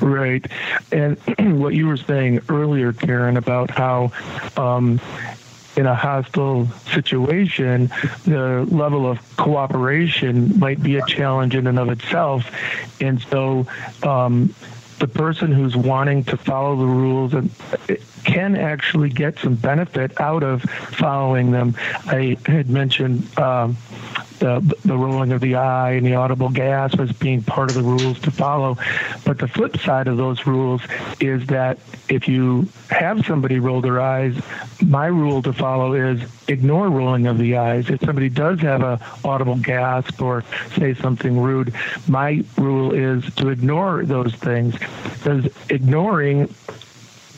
Right. 0.00 0.44
And 0.92 1.18
what 1.60 1.74
you 1.74 1.86
were 1.86 1.96
saying 1.96 2.40
earlier, 2.48 2.92
Karen, 2.92 3.36
about 3.36 3.70
how 3.70 4.12
um, 4.56 5.00
in 5.76 5.86
a 5.86 5.94
hostile 5.94 6.68
situation, 6.92 7.90
the 8.24 8.66
level 8.70 9.06
of 9.10 9.36
cooperation 9.36 10.58
might 10.58 10.82
be 10.82 10.96
a 10.96 11.06
challenge 11.06 11.54
in 11.54 11.66
and 11.66 11.78
of 11.78 11.88
itself. 11.88 12.44
And 13.00 13.20
so 13.20 13.66
um, 14.02 14.54
the 14.98 15.08
person 15.08 15.52
who's 15.52 15.76
wanting 15.76 16.24
to 16.24 16.36
follow 16.36 16.76
the 16.76 16.86
rules 16.86 17.34
and 17.34 17.50
can 18.24 18.56
actually 18.56 19.10
get 19.10 19.38
some 19.38 19.54
benefit 19.54 20.18
out 20.20 20.42
of 20.42 20.62
following 20.62 21.50
them. 21.50 21.74
I 22.06 22.36
had 22.46 22.70
mentioned 22.70 23.38
um, 23.38 23.76
the, 24.38 24.60
the 24.84 24.96
rolling 24.96 25.32
of 25.32 25.40
the 25.40 25.54
eye 25.54 25.92
and 25.92 26.06
the 26.06 26.14
audible 26.14 26.48
gasp 26.48 26.98
as 27.00 27.12
being 27.12 27.42
part 27.42 27.70
of 27.70 27.76
the 27.76 27.82
rules 27.82 28.20
to 28.20 28.30
follow. 28.30 28.76
But 29.24 29.38
the 29.38 29.48
flip 29.48 29.78
side 29.78 30.08
of 30.08 30.16
those 30.16 30.46
rules 30.46 30.82
is 31.20 31.46
that 31.46 31.78
if 32.08 32.28
you 32.28 32.68
have 32.90 33.24
somebody 33.26 33.58
roll 33.58 33.80
their 33.80 34.00
eyes, 34.00 34.36
my 34.82 35.06
rule 35.06 35.42
to 35.42 35.52
follow 35.52 35.94
is 35.94 36.20
ignore 36.48 36.88
rolling 36.90 37.26
of 37.26 37.38
the 37.38 37.56
eyes. 37.56 37.88
If 37.88 38.00
somebody 38.00 38.28
does 38.28 38.60
have 38.60 38.82
a 38.82 39.00
audible 39.24 39.56
gasp 39.56 40.20
or 40.20 40.44
say 40.76 40.94
something 40.94 41.40
rude, 41.40 41.74
my 42.08 42.44
rule 42.56 42.92
is 42.92 43.24
to 43.36 43.48
ignore 43.48 44.04
those 44.04 44.34
things 44.34 44.74
because 44.78 45.48
ignoring 45.70 46.54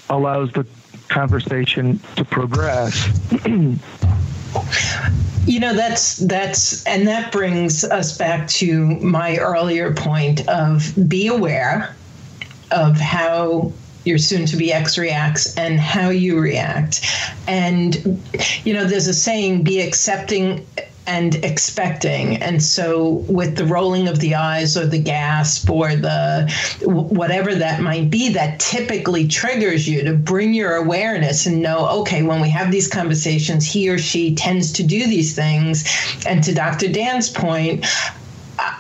allows 0.09 0.53
the 0.53 0.67
conversation 1.09 2.01
to 2.17 2.25
progress. 2.25 3.11
You 5.47 5.61
know, 5.61 5.75
that's 5.75 6.17
that's 6.17 6.85
and 6.87 7.07
that 7.07 7.31
brings 7.33 7.85
us 7.85 8.17
back 8.17 8.49
to 8.49 8.87
my 9.01 9.37
earlier 9.37 9.95
point 9.95 10.47
of 10.49 10.93
be 11.09 11.29
aware 11.29 11.95
of 12.73 12.97
how 12.97 13.73
your 14.05 14.19
soon 14.19 14.47
to 14.47 14.57
be 14.57 14.73
ex 14.73 14.99
reacts 14.99 15.57
and 15.57 15.79
how 15.79 16.11
you 16.11 16.39
react. 16.39 17.05
And, 17.47 18.21
you 18.65 18.73
know, 18.73 18.85
there's 18.85 19.09
a 19.09 19.15
saying 19.15 19.65
be 19.65 19.81
accepting 19.81 20.67
and 21.07 21.37
expecting. 21.37 22.37
And 22.37 22.63
so, 22.63 23.25
with 23.29 23.57
the 23.57 23.65
rolling 23.65 24.09
of 24.09 24.21
the 24.21 24.35
eyes 24.35 24.77
or 24.77 24.87
the 24.87 24.99
gasp 24.99 25.71
or 25.71 25.95
the 25.95 26.53
whatever 26.83 27.55
that 27.55 27.81
might 27.81 28.11
be, 28.11 28.31
that 28.31 28.61
typically 28.61 29.29
triggers 29.29 29.89
you 29.89 30.03
to 30.05 30.15
bring 30.15 30.55
your 30.55 30.77
awareness 30.77 31.47
and 31.47 31.63
know, 31.63 31.89
okay, 32.01 32.23
when 32.23 32.41
we 32.41 32.51
have 32.51 32.71
these 32.71 32.89
conversations, 32.89 33.65
he 33.65 33.89
or 33.89 33.99
she 33.99 34.35
tends 34.35 34.73
to 34.73 34.83
do 34.83 35.07
these 35.07 35.35
things. 35.35 35.85
And 36.27 36.43
to 36.45 36.55
Dr. 36.55 36.89
Dan's 36.89 37.31
point, 37.31 37.85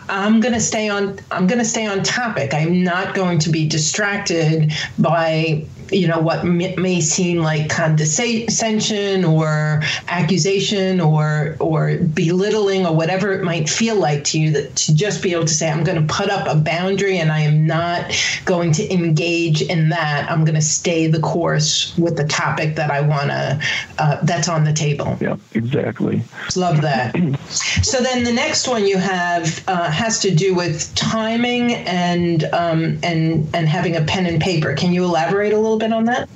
I'm 0.09 0.41
going 0.41 0.55
to 0.55 0.61
stay 0.61 0.89
on 0.89 1.19
I'm 1.31 1.47
going 1.47 1.59
to 1.59 1.65
stay 1.65 1.87
on 1.87 2.03
topic. 2.03 2.55
I'm 2.55 2.83
not 2.83 3.15
going 3.15 3.39
to 3.41 3.51
be 3.51 3.69
distracted 3.69 4.73
by 4.99 5.65
you 5.90 6.07
know 6.09 6.20
what 6.20 6.44
may 6.44 7.01
seem 7.01 7.38
like 7.38 7.68
condescension 7.68 9.25
or 9.25 9.83
accusation 10.09 11.01
or 11.01 11.57
or 11.61 11.96
belittling 11.99 12.87
or 12.87 12.94
whatever 12.94 13.33
it 13.33 13.42
might 13.42 13.68
feel 13.68 13.96
like 13.96 14.25
to 14.25 14.38
you 14.38 14.51
that 14.51 14.75
to 14.77 14.94
just 14.94 15.22
be 15.22 15.33
able 15.33 15.44
to 15.44 15.55
say 15.55 15.70
i'm 15.70 15.85
going 15.85 16.07
to 16.07 16.14
put 16.14 16.29
up 16.31 16.46
a 16.49 16.59
boundary 16.59 17.18
and 17.18 17.31
i 17.31 17.40
am 17.40 17.66
not 17.66 18.12
going 18.44 18.72
to 18.72 18.92
engage 18.92 19.62
in 19.62 19.88
that. 19.88 20.31
I'm 20.31 20.44
going 20.44 20.55
to 20.55 20.62
stay 20.62 21.07
the 21.07 21.20
course 21.20 21.96
with 21.99 22.16
the 22.16 22.25
topic 22.25 22.77
that 22.77 22.90
i 22.90 23.01
want 23.01 23.31
to 23.31 23.61
uh, 23.99 24.25
that's 24.25 24.49
on 24.49 24.64
the 24.64 24.72
table. 24.72 25.16
Yeah 25.20 25.37
exactly. 25.55 26.22
Love 26.55 26.83
that. 26.83 27.14
So 27.83 28.01
then 28.01 28.25
the 28.25 28.33
next 28.33 28.66
one 28.66 28.87
you 28.87 28.99
have 28.99 29.62
uh, 29.68 29.90
has 29.90 30.18
to 30.20 30.35
do 30.35 30.55
with 30.55 30.92
timing 30.94 31.75
and 31.75 32.44
um, 32.44 32.99
and 33.03 33.49
and 33.55 33.68
having 33.68 33.96
a 33.96 34.03
pen 34.03 34.27
and 34.27 34.40
paper. 34.40 34.75
Can 34.75 34.92
you 34.92 35.05
elaborate 35.05 35.53
a 35.53 35.59
little 35.59 35.76
little 35.77 35.89
bit 35.89 35.95
on 35.95 36.05
that? 36.07 36.29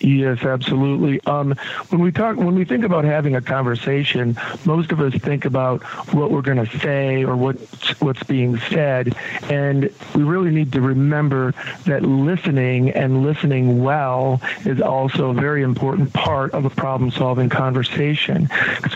Yes, 0.00 0.44
absolutely. 0.44 1.20
Um, 1.24 1.56
when 1.88 2.00
we 2.00 2.12
talk, 2.12 2.36
when 2.36 2.54
we 2.54 2.64
think 2.64 2.84
about 2.84 3.04
having 3.04 3.34
a 3.34 3.42
conversation, 3.42 4.38
most 4.64 4.92
of 4.92 5.00
us 5.00 5.12
think 5.14 5.44
about 5.44 5.82
what 6.14 6.30
we're 6.30 6.42
going 6.42 6.64
to 6.64 6.78
say 6.78 7.24
or 7.24 7.36
what 7.36 7.56
what's 7.98 8.22
being 8.22 8.58
said, 8.70 9.16
and 9.50 9.92
we 10.14 10.22
really 10.22 10.52
need 10.52 10.72
to 10.74 10.80
remember 10.80 11.52
that 11.86 12.04
listening 12.04 12.90
and 12.90 13.24
listening 13.24 13.82
well 13.82 14.40
is 14.64 14.80
also 14.80 15.30
a 15.30 15.34
very 15.34 15.62
important 15.62 16.12
part 16.12 16.52
of 16.52 16.64
a 16.64 16.70
problem-solving 16.70 17.48
conversation. 17.48 18.44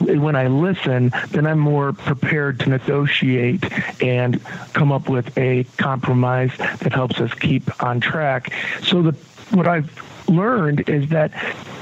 When 0.01 0.37
I 0.37 0.47
listen, 0.47 1.13
then 1.31 1.49
I'm 1.49 1.59
more 1.59 1.93
prepared 1.93 2.61
to 2.61 2.71
negotiate 2.71 3.65
and 4.01 4.41
come 4.73 4.93
up 4.93 5.09
with 5.09 5.37
a 5.37 5.65
compromise 5.79 6.53
that 6.59 6.93
helps 6.93 7.19
us 7.21 7.35
keep 7.35 7.83
on 7.83 7.99
track. 7.99 8.53
So 8.83 9.03
the 9.03 9.17
what 9.55 9.69
I've 9.69 9.91
learned 10.29 10.89
is 10.89 11.09
that 11.11 11.33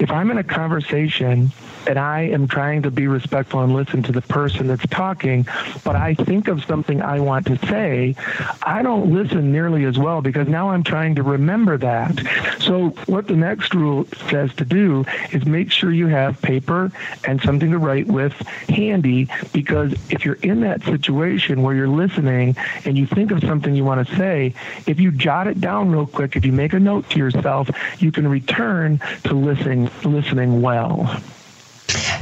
if 0.00 0.10
I'm 0.10 0.30
in 0.30 0.38
a 0.38 0.44
conversation 0.44 1.52
and 1.86 1.98
I 1.98 2.22
am 2.22 2.48
trying 2.48 2.82
to 2.82 2.90
be 2.90 3.06
respectful 3.06 3.60
and 3.60 3.74
listen 3.74 4.02
to 4.04 4.12
the 4.12 4.22
person 4.22 4.66
that's 4.66 4.86
talking, 4.88 5.46
but 5.84 5.96
I 5.96 6.14
think 6.14 6.48
of 6.48 6.64
something 6.64 7.02
I 7.02 7.20
want 7.20 7.46
to 7.46 7.56
say, 7.66 8.14
I 8.62 8.82
don't 8.82 9.12
listen 9.12 9.52
nearly 9.52 9.84
as 9.84 9.98
well 9.98 10.20
because 10.20 10.48
now 10.48 10.70
I'm 10.70 10.82
trying 10.82 11.14
to 11.16 11.22
remember 11.22 11.76
that. 11.78 12.20
So, 12.60 12.90
what 13.06 13.26
the 13.26 13.36
next 13.36 13.74
rule 13.74 14.06
says 14.28 14.54
to 14.56 14.64
do 14.64 15.04
is 15.32 15.44
make 15.44 15.70
sure 15.70 15.90
you 15.90 16.06
have 16.08 16.40
paper 16.42 16.92
and 17.26 17.40
something 17.42 17.70
to 17.70 17.78
write 17.78 18.06
with 18.06 18.32
handy 18.68 19.28
because 19.52 19.92
if 20.10 20.24
you're 20.24 20.34
in 20.36 20.60
that 20.60 20.82
situation 20.84 21.62
where 21.62 21.74
you're 21.74 21.88
listening 21.88 22.56
and 22.84 22.96
you 22.98 23.06
think 23.06 23.30
of 23.30 23.40
something 23.40 23.74
you 23.74 23.84
want 23.84 24.06
to 24.06 24.16
say, 24.16 24.54
if 24.86 25.00
you 25.00 25.10
jot 25.10 25.46
it 25.46 25.60
down 25.60 25.90
real 25.90 26.06
quick, 26.06 26.36
if 26.36 26.44
you 26.44 26.52
make 26.52 26.72
a 26.72 26.80
note 26.80 27.08
to 27.10 27.18
yourself, 27.18 27.70
you 27.98 28.12
can 28.12 28.28
return 28.28 29.00
to 29.24 29.34
listening 29.34 29.90
listening 30.04 30.62
well. 30.62 31.20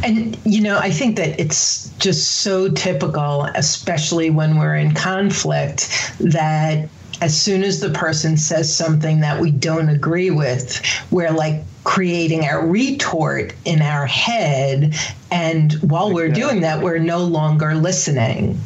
And, 0.04 0.38
you 0.44 0.60
know, 0.60 0.78
I 0.78 0.90
think 0.90 1.16
that 1.16 1.38
it's 1.40 1.90
just 1.98 2.42
so 2.42 2.68
typical, 2.68 3.44
especially 3.54 4.30
when 4.30 4.58
we're 4.58 4.76
in 4.76 4.94
conflict, 4.94 6.12
that 6.20 6.88
as 7.20 7.40
soon 7.40 7.62
as 7.64 7.80
the 7.80 7.90
person 7.90 8.36
says 8.36 8.74
something 8.74 9.20
that 9.20 9.40
we 9.40 9.50
don't 9.50 9.88
agree 9.88 10.30
with, 10.30 10.80
we're 11.10 11.32
like 11.32 11.62
creating 11.84 12.44
a 12.44 12.60
retort 12.60 13.54
in 13.64 13.82
our 13.82 14.06
head. 14.06 14.94
And 15.30 15.72
while 15.74 16.12
we're 16.12 16.28
doing 16.28 16.60
that, 16.60 16.82
we're 16.82 16.98
no 16.98 17.18
longer 17.18 17.74
listening. 17.74 18.60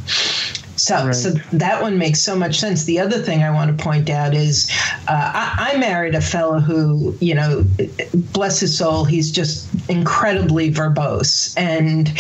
So, 0.83 1.07
right. 1.07 1.14
so 1.14 1.31
that 1.53 1.81
one 1.81 1.97
makes 1.97 2.21
so 2.21 2.35
much 2.35 2.59
sense. 2.59 2.83
The 2.85 2.99
other 2.99 3.18
thing 3.18 3.45
I 3.45 3.51
want 3.51 3.77
to 3.77 3.85
point 3.85 4.11
out 4.11 4.35
is 4.35 4.68
uh, 5.07 5.31
I, 5.33 5.75
I, 5.75 5.77
married 5.79 6.16
a 6.16 6.21
fellow 6.21 6.59
who, 6.59 7.16
you 7.21 7.37
know, 7.37 7.64
bless 8.33 8.59
his 8.59 8.77
soul, 8.77 9.05
he's 9.05 9.31
just 9.31 9.68
incredibly 9.88 10.73
verbose, 10.73 11.57
and 11.57 12.12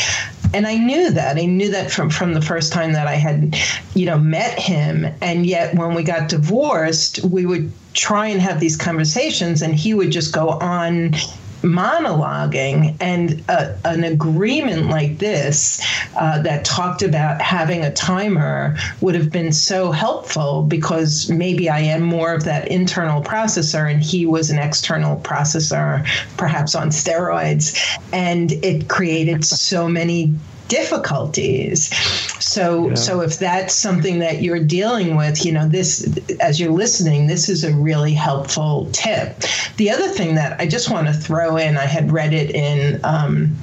and 0.54 0.68
I 0.68 0.76
knew 0.76 1.10
that. 1.10 1.38
I 1.38 1.46
knew 1.46 1.72
that 1.72 1.90
from 1.90 2.08
from 2.08 2.34
the 2.34 2.40
first 2.40 2.72
time 2.72 2.92
that 2.92 3.08
I 3.08 3.16
had, 3.16 3.56
you 3.94 4.06
know, 4.06 4.18
met 4.18 4.56
him. 4.60 5.08
And 5.20 5.44
yet, 5.44 5.74
when 5.74 5.94
we 5.94 6.04
got 6.04 6.28
divorced, 6.28 7.24
we 7.24 7.44
would 7.44 7.72
try 7.94 8.28
and 8.28 8.40
have 8.40 8.60
these 8.60 8.76
conversations, 8.76 9.62
and 9.62 9.74
he 9.74 9.92
would 9.92 10.12
just 10.12 10.32
go 10.32 10.50
on 10.50 11.16
monologuing 11.62 12.96
and 13.00 13.42
a, 13.48 13.76
an 13.84 14.04
agreement 14.04 14.88
like 14.88 15.18
this 15.18 15.80
uh, 16.16 16.40
that 16.42 16.64
talked 16.64 17.02
about 17.02 17.40
having 17.40 17.84
a 17.84 17.92
timer 17.92 18.76
would 19.00 19.14
have 19.14 19.30
been 19.30 19.52
so 19.52 19.90
helpful 19.92 20.62
because 20.62 21.30
maybe 21.30 21.68
I 21.68 21.80
am 21.80 22.02
more 22.02 22.34
of 22.34 22.44
that 22.44 22.68
internal 22.68 23.22
processor 23.22 23.90
and 23.90 24.02
he 24.02 24.26
was 24.26 24.50
an 24.50 24.58
external 24.58 25.16
processor, 25.18 26.06
perhaps 26.36 26.74
on 26.74 26.88
steroids. 26.88 27.78
And 28.12 28.52
it 28.52 28.88
created 28.88 29.44
so 29.44 29.88
many 29.88 30.34
difficulties. 30.72 31.94
So 32.42 32.88
yeah. 32.88 32.94
so 32.94 33.20
if 33.20 33.38
that's 33.38 33.74
something 33.74 34.20
that 34.20 34.40
you're 34.40 34.64
dealing 34.64 35.16
with, 35.16 35.44
you 35.44 35.52
know, 35.52 35.68
this 35.68 36.18
as 36.40 36.58
you're 36.58 36.72
listening, 36.72 37.26
this 37.26 37.50
is 37.50 37.62
a 37.62 37.74
really 37.74 38.14
helpful 38.14 38.88
tip. 38.92 39.36
The 39.76 39.90
other 39.90 40.08
thing 40.08 40.34
that 40.36 40.58
I 40.58 40.66
just 40.66 40.90
want 40.90 41.08
to 41.08 41.12
throw 41.12 41.58
in, 41.58 41.76
I 41.76 41.84
had 41.84 42.10
read 42.10 42.32
it 42.32 42.54
in 42.54 43.04
um, 43.04 43.54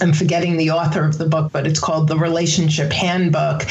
I'm 0.00 0.12
forgetting 0.12 0.56
the 0.56 0.70
author 0.70 1.04
of 1.04 1.18
the 1.18 1.26
book, 1.26 1.50
but 1.52 1.66
it's 1.66 1.80
called 1.80 2.08
The 2.08 2.16
Relationship 2.16 2.92
Handbook. 2.92 3.62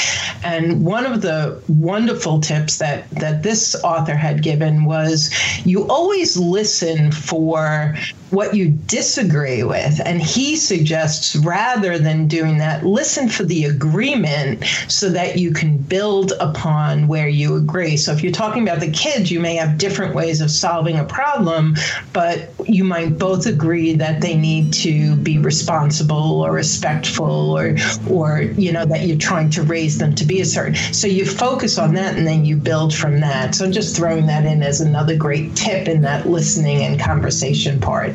And 0.44 0.86
one 0.86 1.06
of 1.06 1.22
the 1.22 1.62
wonderful 1.68 2.42
tips 2.42 2.78
that 2.78 3.10
that 3.12 3.44
this 3.44 3.76
author 3.84 4.16
had 4.16 4.44
given 4.44 4.84
was 4.84 5.32
you 5.64 5.88
always 5.88 6.36
listen 6.38 7.12
for 7.12 7.96
what 8.34 8.56
you 8.56 8.70
disagree 8.70 9.64
with. 9.64 10.02
And 10.06 10.22
he 10.22 10.56
suggests 10.56 11.36
rather 11.36 12.00
than 12.00 12.28
doing 12.28 12.58
that, 12.58 12.86
listen 12.86 13.30
for 13.30 13.44
the 13.44 13.66
agreement 13.66 14.64
so 14.88 15.10
that 15.10 15.38
you 15.38 15.52
can 15.52 15.78
build 15.78 16.34
upon 16.40 17.08
where 17.08 17.28
you 17.28 17.56
agree. 17.56 17.96
So 17.98 18.12
if 18.12 18.24
you're 18.24 18.32
talking 18.32 18.64
about 18.64 18.80
the 18.80 18.92
kids, 18.92 19.32
you 19.32 19.40
may 19.40 19.56
have 19.56 19.78
different 19.78 20.16
ways 20.16 20.42
of 20.42 20.50
solving 20.50 20.98
a 20.98 21.06
problem, 21.06 21.76
but 22.12 22.50
you 22.66 22.84
might 22.84 23.18
both 23.18 23.46
agree 23.46 23.94
that 23.96 24.22
they 24.22 24.36
need 24.36 24.74
to 24.74 25.16
be 25.18 25.38
responsible 25.38 26.42
or 26.42 26.52
respectful 26.52 27.58
or 27.58 27.76
or 28.10 28.42
you 28.42 28.72
know 28.72 28.86
that 28.86 29.06
you're 29.06 29.18
trying 29.18 29.50
to 29.52 29.62
raise 29.62 29.98
them 29.98 30.16
to 30.16 30.26
be 30.26 30.42
a 30.42 30.46
certain. 30.46 30.76
So 30.76 31.08
you 31.08 31.26
focus 31.26 31.78
on 31.78 31.94
that 31.96 32.16
and 32.16 32.26
then 32.26 32.46
you 32.46 32.56
build 32.56 32.94
from 32.94 33.20
that. 33.20 33.56
So 33.56 33.70
just 33.70 33.96
throwing 33.96 34.26
that 34.28 34.46
in 34.46 34.64
as 34.64 34.82
another 34.82 35.16
great 35.16 35.56
tip 35.56 35.88
in 35.88 36.02
that 36.02 36.28
listening 36.28 36.84
and 36.84 37.00
conversation 37.00 37.80
part. 37.80 38.14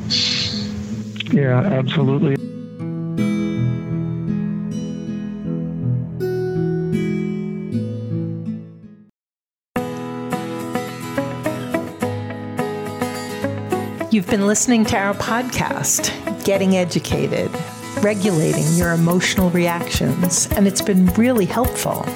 Yeah, 1.31 1.61
absolutely. 1.61 2.37
You've 14.11 14.27
been 14.27 14.47
listening 14.47 14.87
to 14.87 14.97
our 14.97 15.15
podcast, 15.15 16.13
Getting 16.45 16.77
Educated, 16.77 17.51
Regulating 18.01 18.65
Your 18.73 18.93
Emotional 18.93 19.51
Reactions, 19.51 20.49
and 20.53 20.67
it's 20.67 20.81
been 20.81 21.07
really 21.09 21.45
helpful. 21.45 22.07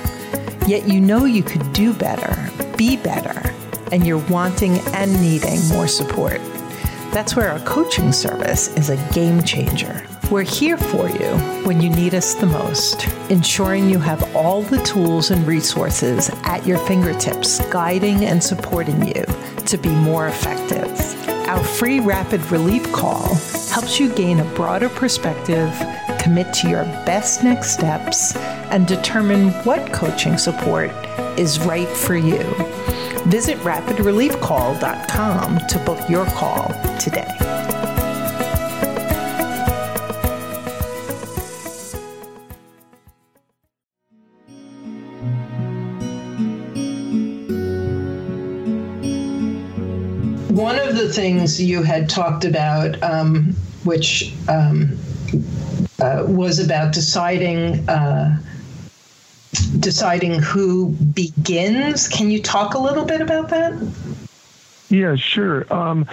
Yet 0.67 0.89
you 0.89 1.01
know 1.01 1.27
you 1.27 1.43
could 1.43 1.73
do 1.73 1.93
better, 1.93 2.51
be 2.77 2.97
better, 2.97 3.55
and 3.93 4.07
you're 4.07 4.27
wanting 4.29 4.79
and 4.95 5.13
needing 5.21 5.61
more 5.69 5.87
support. 5.87 6.41
That's 7.13 7.37
where 7.37 7.51
our 7.51 7.61
coaching 7.61 8.11
service 8.11 8.69
is 8.77 8.89
a 8.89 8.97
game 9.13 9.43
changer. 9.43 10.03
We're 10.31 10.43
here 10.43 10.79
for 10.79 11.11
you 11.11 11.29
when 11.67 11.81
you 11.83 11.91
need 11.91 12.15
us 12.15 12.35
the 12.35 12.47
most, 12.47 13.07
ensuring 13.31 13.91
you 13.91 13.99
have 13.99 14.35
all 14.35 14.63
the 14.63 14.83
tools 14.83 15.31
and 15.31 15.47
resources 15.47 16.31
at 16.45 16.67
your 16.67 16.79
fingertips, 16.87 17.61
guiding 17.71 18.25
and 18.25 18.43
supporting 18.43 19.07
you 19.07 19.25
to 19.67 19.77
be 19.77 19.91
more 19.91 20.29
effective. 20.29 20.91
Our 21.49 21.63
free 21.63 22.01
rapid 22.01 22.41
relief 22.51 22.91
call 22.93 23.35
helps 23.71 24.01
you 24.01 24.13
gain 24.15 24.41
a 24.41 24.55
broader 24.55 24.89
perspective 24.89 25.71
commit 26.23 26.55
to 26.55 26.69
your 26.69 26.85
best 27.05 27.43
next 27.43 27.73
steps, 27.73 28.37
and 28.71 28.87
determine 28.87 29.51
what 29.65 29.93
coaching 29.93 30.39
support 30.39 30.91
is 31.37 31.59
right 31.61 31.89
for 31.89 32.15
you. 32.15 32.39
Visit 33.27 33.57
rapidreliefcall.com 33.59 35.59
to 35.69 35.79
book 35.87 36.11
your 36.11 36.27
call 36.27 36.67
today. 36.99 37.29
One 50.51 50.81
of 50.81 50.97
the 50.97 51.09
things 51.13 51.63
you 51.63 51.85
had 51.85 52.11
talked 52.11 52.45
about, 52.45 53.01
um, 53.05 53.55
which 53.85 54.35
um, 54.49 54.99
uh, 56.01 56.25
was 56.27 56.59
about 56.59 56.93
deciding 56.93 57.89
uh, 57.89 58.37
deciding 59.79 60.41
who 60.41 60.91
begins. 60.91 62.09
Can 62.09 62.31
you 62.31 62.43
talk 62.43 62.75
a 62.75 62.79
little 62.79 63.05
bit 63.05 63.21
about 63.21 63.51
that? 63.51 63.73
Yeah, 64.89 65.17
sure. 65.17 65.73
Um, 65.73 66.05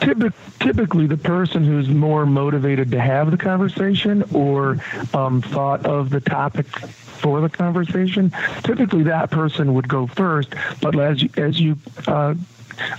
typ- 0.00 0.34
typically, 0.58 1.06
the 1.06 1.16
person 1.16 1.64
who's 1.64 1.88
more 1.88 2.26
motivated 2.26 2.90
to 2.90 3.00
have 3.00 3.30
the 3.30 3.36
conversation 3.36 4.24
or 4.34 4.78
um, 5.14 5.42
thought 5.42 5.86
of 5.86 6.10
the 6.10 6.20
topic 6.20 6.66
for 6.66 7.40
the 7.40 7.48
conversation, 7.48 8.32
typically 8.64 9.04
that 9.04 9.30
person 9.30 9.74
would 9.74 9.88
go 9.88 10.08
first. 10.08 10.54
But 10.80 10.98
as 10.98 11.22
you, 11.22 11.30
as 11.36 11.60
you 11.60 11.78
uh, 12.08 12.34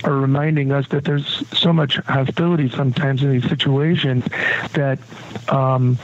are 0.04 0.12
reminding 0.12 0.72
us 0.72 0.88
that 0.88 1.04
there's 1.04 1.46
so 1.56 1.72
much 1.72 1.96
hostility 1.98 2.68
sometimes 2.70 3.22
in 3.22 3.30
these 3.30 3.48
situations 3.48 4.24
that 4.72 4.98
um, 5.48 5.98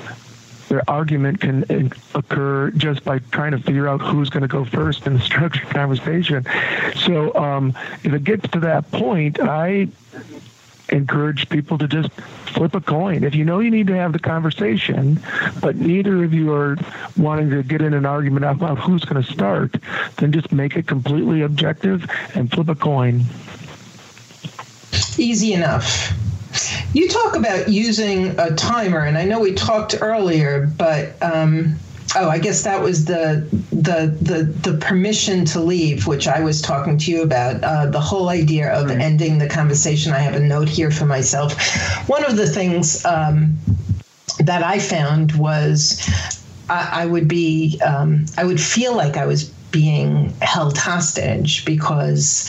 their 0.68 0.83
argument 0.88 1.40
can 1.40 1.92
occur 2.14 2.70
just 2.70 3.05
by 3.05 3.18
trying 3.18 3.53
to 3.53 3.59
figure 3.59 3.88
out 3.88 4.00
who's 4.00 4.31
going 4.31 4.42
to 4.42 4.48
go 4.48 4.64
first 4.64 5.07
in 5.07 5.14
the 5.14 5.20
structured 5.31 5.68
conversation. 5.68 6.46
So 6.96 7.35
um, 7.35 7.74
if 8.03 8.12
it 8.12 8.24
gets 8.24 8.48
to 8.50 8.61
that 8.61 8.90
point, 8.90 9.40
I 9.40 9.88
encourage 10.90 11.48
people 11.48 11.79
to 11.79 11.88
just 11.88 12.11
flip 12.12 12.74
a 12.74 12.81
coin. 12.81 13.24
If 13.24 13.35
you 13.35 13.44
know 13.44 13.59
you 13.61 13.70
need 13.70 13.87
to 13.88 13.96
have 13.96 14.12
the 14.12 14.18
conversation, 14.18 15.20
but 15.61 15.77
neither 15.77 16.22
of 16.24 16.33
you 16.33 16.53
are 16.53 16.77
wanting 17.16 17.50
to 17.50 17.62
get 17.62 17.83
in 17.83 17.94
an 17.94 18.07
argument 18.07 18.44
about 18.44 18.79
who's 18.79 19.05
going 19.05 19.22
to 19.22 19.33
start, 19.33 19.74
then 20.16 20.33
just 20.33 20.53
make 20.53 20.77
it 20.77 20.87
completely 20.87 21.42
objective 21.42 22.09
and 22.35 22.50
flip 22.50 22.68
a 22.68 22.74
coin. 22.74 23.24
Easy 25.18 25.53
enough. 25.53 26.12
You 26.93 27.09
talk 27.09 27.37
about 27.37 27.69
using 27.69 28.38
a 28.38 28.55
timer, 28.55 29.01
and 29.01 29.19
I 29.19 29.25
know 29.25 29.40
we 29.40 29.55
talked 29.55 29.97
earlier, 30.01 30.67
but 30.77 31.21
um, 31.23 31.77
oh, 32.17 32.29
I 32.29 32.38
guess 32.38 32.62
that 32.62 32.81
was 32.81 33.05
the 33.05 33.47
the 33.71 34.17
the 34.21 34.45
the 34.71 34.79
permission 34.79 35.45
to 35.47 35.61
leave, 35.61 36.07
which 36.07 36.29
I 36.29 36.40
was 36.40 36.62
talking 36.62 36.99
to 36.99 37.11
you 37.11 37.23
about. 37.23 37.62
Uh, 37.62 37.87
the 37.87 38.01
whole 38.01 38.29
idea 38.29 38.73
of 38.73 38.88
right. 38.88 39.01
ending 39.01 39.38
the 39.38 39.49
conversation. 39.49 40.12
I 40.12 40.19
have 40.19 40.35
a 40.35 40.40
note 40.40 40.69
here 40.69 40.90
for 40.90 41.07
myself. 41.07 41.55
One 42.09 42.25
of 42.25 42.37
the 42.37 42.47
things 42.47 43.05
um, 43.05 43.57
that 44.38 44.62
I 44.62 44.79
found 44.79 45.33
was 45.33 46.09
I, 46.69 47.03
I 47.03 47.07
would 47.07 47.29
be 47.29 47.81
um, 47.85 48.27
I 48.37 48.45
would 48.45 48.61
feel 48.61 48.97
like 48.97 49.17
I 49.17 49.27
was 49.27 49.45
being 49.71 50.33
held 50.40 50.79
hostage 50.79 51.64
because 51.64 52.49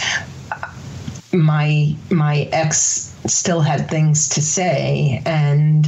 my 1.35 1.95
my 2.09 2.49
ex 2.51 3.13
still 3.27 3.61
had 3.61 3.89
things 3.89 4.29
to 4.29 4.41
say 4.41 5.21
and 5.25 5.87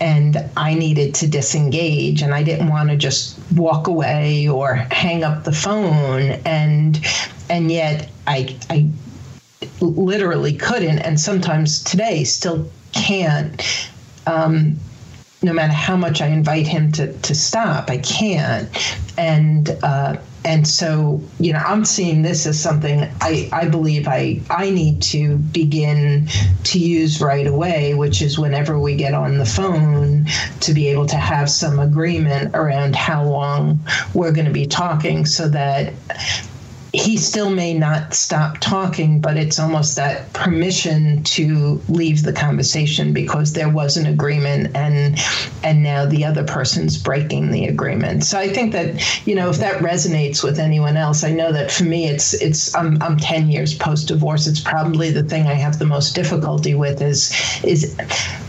and 0.00 0.50
I 0.56 0.74
needed 0.74 1.14
to 1.16 1.28
disengage 1.28 2.22
and 2.22 2.34
I 2.34 2.42
didn't 2.42 2.68
want 2.68 2.90
to 2.90 2.96
just 2.96 3.38
walk 3.52 3.86
away 3.86 4.48
or 4.48 4.74
hang 4.74 5.22
up 5.22 5.44
the 5.44 5.52
phone 5.52 6.30
and 6.44 7.00
and 7.48 7.70
yet 7.70 8.10
I 8.26 8.56
I 8.70 8.90
literally 9.80 10.54
couldn't 10.54 10.98
and 10.98 11.18
sometimes 11.18 11.82
today 11.82 12.24
still 12.24 12.70
can't 12.92 13.62
um, 14.26 14.76
no 15.42 15.52
matter 15.52 15.72
how 15.72 15.96
much 15.96 16.20
I 16.22 16.28
invite 16.28 16.66
him 16.66 16.90
to 16.92 17.12
to 17.12 17.34
stop 17.34 17.90
I 17.90 17.98
can't. 17.98 18.68
And 19.16 19.76
uh, 19.82 20.16
and 20.44 20.68
so 20.68 21.20
you 21.40 21.52
know 21.52 21.58
i'm 21.60 21.84
seeing 21.84 22.22
this 22.22 22.46
as 22.46 22.60
something 22.60 23.08
i 23.20 23.48
i 23.52 23.66
believe 23.66 24.06
i 24.06 24.38
i 24.50 24.68
need 24.70 25.00
to 25.00 25.36
begin 25.38 26.26
to 26.64 26.78
use 26.78 27.20
right 27.20 27.46
away 27.46 27.94
which 27.94 28.20
is 28.20 28.38
whenever 28.38 28.78
we 28.78 28.94
get 28.94 29.14
on 29.14 29.38
the 29.38 29.44
phone 29.46 30.26
to 30.60 30.74
be 30.74 30.88
able 30.88 31.06
to 31.06 31.16
have 31.16 31.48
some 31.50 31.78
agreement 31.78 32.54
around 32.54 32.94
how 32.94 33.24
long 33.24 33.78
we're 34.12 34.32
going 34.32 34.46
to 34.46 34.52
be 34.52 34.66
talking 34.66 35.24
so 35.24 35.48
that 35.48 35.92
he 36.94 37.16
still 37.16 37.50
may 37.50 37.74
not 37.74 38.14
stop 38.14 38.58
talking, 38.60 39.20
but 39.20 39.36
it's 39.36 39.58
almost 39.58 39.96
that 39.96 40.32
permission 40.32 41.24
to 41.24 41.82
leave 41.88 42.22
the 42.22 42.32
conversation 42.32 43.12
because 43.12 43.52
there 43.52 43.68
was 43.68 43.96
an 43.96 44.06
agreement 44.06 44.74
and 44.76 45.18
and 45.64 45.82
now 45.82 46.06
the 46.06 46.24
other 46.24 46.44
person's 46.44 46.96
breaking 46.96 47.50
the 47.50 47.66
agreement. 47.66 48.22
So 48.22 48.38
I 48.38 48.48
think 48.48 48.72
that 48.72 49.26
you 49.26 49.34
know 49.34 49.50
if 49.50 49.58
that 49.58 49.82
resonates 49.82 50.44
with 50.44 50.60
anyone 50.60 50.96
else, 50.96 51.24
I 51.24 51.32
know 51.32 51.50
that 51.50 51.72
for 51.72 51.82
me 51.82 52.06
it's 52.06 52.32
it's 52.34 52.72
I'm 52.76 53.02
I'm 53.02 53.16
10 53.16 53.50
years 53.50 53.74
post 53.74 54.06
divorce. 54.06 54.46
It's 54.46 54.60
probably 54.60 55.10
the 55.10 55.24
thing 55.24 55.48
I 55.48 55.54
have 55.54 55.80
the 55.80 55.86
most 55.86 56.14
difficulty 56.14 56.74
with 56.74 57.02
is 57.02 57.32
is 57.64 57.96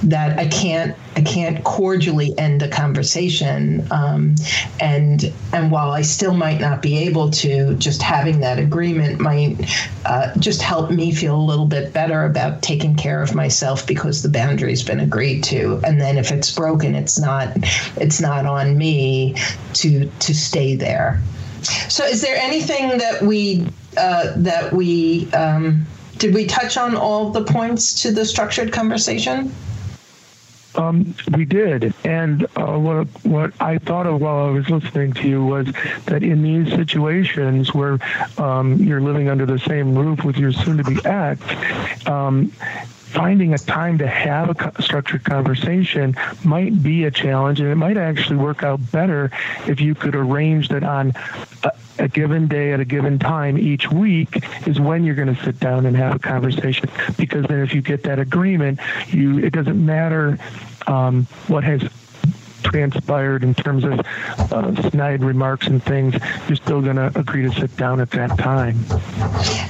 that 0.04 0.38
I 0.38 0.48
can't 0.48 0.96
I 1.16 1.22
can't 1.22 1.64
cordially 1.64 2.38
end 2.38 2.62
a 2.62 2.68
conversation. 2.68 3.88
Um, 3.92 4.36
and 4.80 5.32
and 5.54 5.72
while 5.72 5.92
I 5.92 6.02
still 6.02 6.34
might 6.34 6.60
not 6.60 6.82
be 6.82 6.98
able 7.00 7.30
to, 7.32 7.76
just 7.76 8.02
having 8.02 8.42
that 8.42 8.60
agreement 8.60 9.20
might 9.20 9.58
uh, 10.06 10.36
just 10.38 10.62
help 10.62 10.92
me 10.92 11.14
feel 11.14 11.36
a 11.36 11.42
little 11.42 11.68
bit 11.68 11.94
better 11.94 12.26
about 12.26 12.62
taking 12.62 12.96
care 12.96 13.22
of 13.22 13.34
myself 13.34 13.88
because 13.88 14.24
the 14.24 14.30
boundary's 14.30 14.84
been 14.84 15.00
agreed 15.00 15.44
to. 15.46 15.80
And 15.86 16.02
then 16.02 16.18
if 16.18 16.32
it's 16.32 16.54
broken, 16.54 16.96
it's 16.96 17.20
not 17.20 17.50
it's 17.96 18.20
not 18.20 18.46
on 18.46 18.78
me 18.78 19.36
to 19.76 20.10
to 20.10 20.36
stay 20.36 20.76
there. 20.76 21.22
So, 21.90 22.06
is 22.06 22.22
there 22.22 22.36
anything 22.36 22.98
that 22.98 23.22
we 23.22 23.68
uh, 23.98 24.34
that 24.36 24.74
we 24.74 25.32
um, 25.32 25.86
did 26.18 26.34
we 26.34 26.46
touch 26.46 26.78
on 26.78 26.96
all 26.96 27.32
the 27.32 27.44
points 27.44 28.02
to 28.02 28.12
the 28.12 28.26
structured 28.26 28.72
conversation? 28.72 29.54
Um, 30.78 31.16
we 31.34 31.46
did, 31.46 31.94
and 32.04 32.46
uh, 32.56 32.78
what 32.78 33.08
what 33.24 33.54
I 33.62 33.78
thought 33.78 34.08
of 34.08 34.20
while 34.20 34.48
I 34.48 34.52
was 34.52 34.70
listening 34.70 35.14
to 35.14 35.28
you 35.28 35.44
was 35.44 35.68
that 36.06 36.22
in 36.22 36.44
these 36.44 36.70
situations 36.74 37.74
where 37.74 38.00
um, 38.38 38.76
you're 38.78 39.02
living 39.02 39.30
under 39.30 39.46
the 39.46 39.60
same 39.60 39.98
roof 39.98 40.24
with 40.24 40.38
your 40.38 40.52
soon-to-be 40.52 41.06
ex, 41.06 42.08
um, 42.08 42.52
finding 43.16 43.54
a 43.54 43.58
time 43.58 43.98
to 43.98 44.08
have 44.08 44.50
a 44.50 44.82
structured 44.82 45.24
conversation 45.24 46.16
might 46.44 46.84
be 46.84 47.06
a 47.06 47.12
challenge, 47.12 47.62
and 47.62 47.70
it 47.70 47.76
might 47.76 47.98
actually 47.98 48.36
work 48.36 48.62
out 48.62 48.80
better 48.92 49.32
if 49.68 49.80
you 49.80 49.96
could 49.96 50.16
arrange 50.16 50.68
that 50.68 50.84
on 50.84 51.14
a, 51.64 51.72
a 52.00 52.08
given 52.10 52.48
day 52.48 52.74
at 52.74 52.80
a 52.80 52.86
given 52.86 53.18
time 53.18 53.58
each 53.58 53.90
week 53.90 54.44
is 54.68 54.80
when 54.80 55.04
you're 55.04 55.16
going 55.16 55.34
to 55.34 55.44
sit 55.44 55.60
down 55.60 55.86
and 55.86 55.96
have 55.96 56.16
a 56.16 56.20
conversation. 56.20 56.90
Because 57.18 57.46
then, 57.46 57.62
if 57.62 57.74
you 57.74 57.82
get 57.82 58.04
that 58.04 58.20
agreement, 58.20 58.80
you 59.08 59.40
it 59.40 59.54
doesn't 59.54 59.84
matter 59.84 60.38
um, 60.88 61.26
what 61.48 61.64
has 61.64 61.82
transpired 62.66 63.44
in 63.44 63.54
terms 63.54 63.84
of 63.84 64.00
uh, 64.52 64.90
snide 64.90 65.24
remarks 65.24 65.68
and 65.68 65.82
things, 65.84 66.16
you're 66.48 66.56
still 66.56 66.82
going 66.82 66.96
to 66.96 67.12
agree 67.18 67.44
to 67.44 67.52
sit 67.52 67.76
down 67.78 68.00
at 68.02 68.12
that 68.12 68.38
time. 68.38 68.78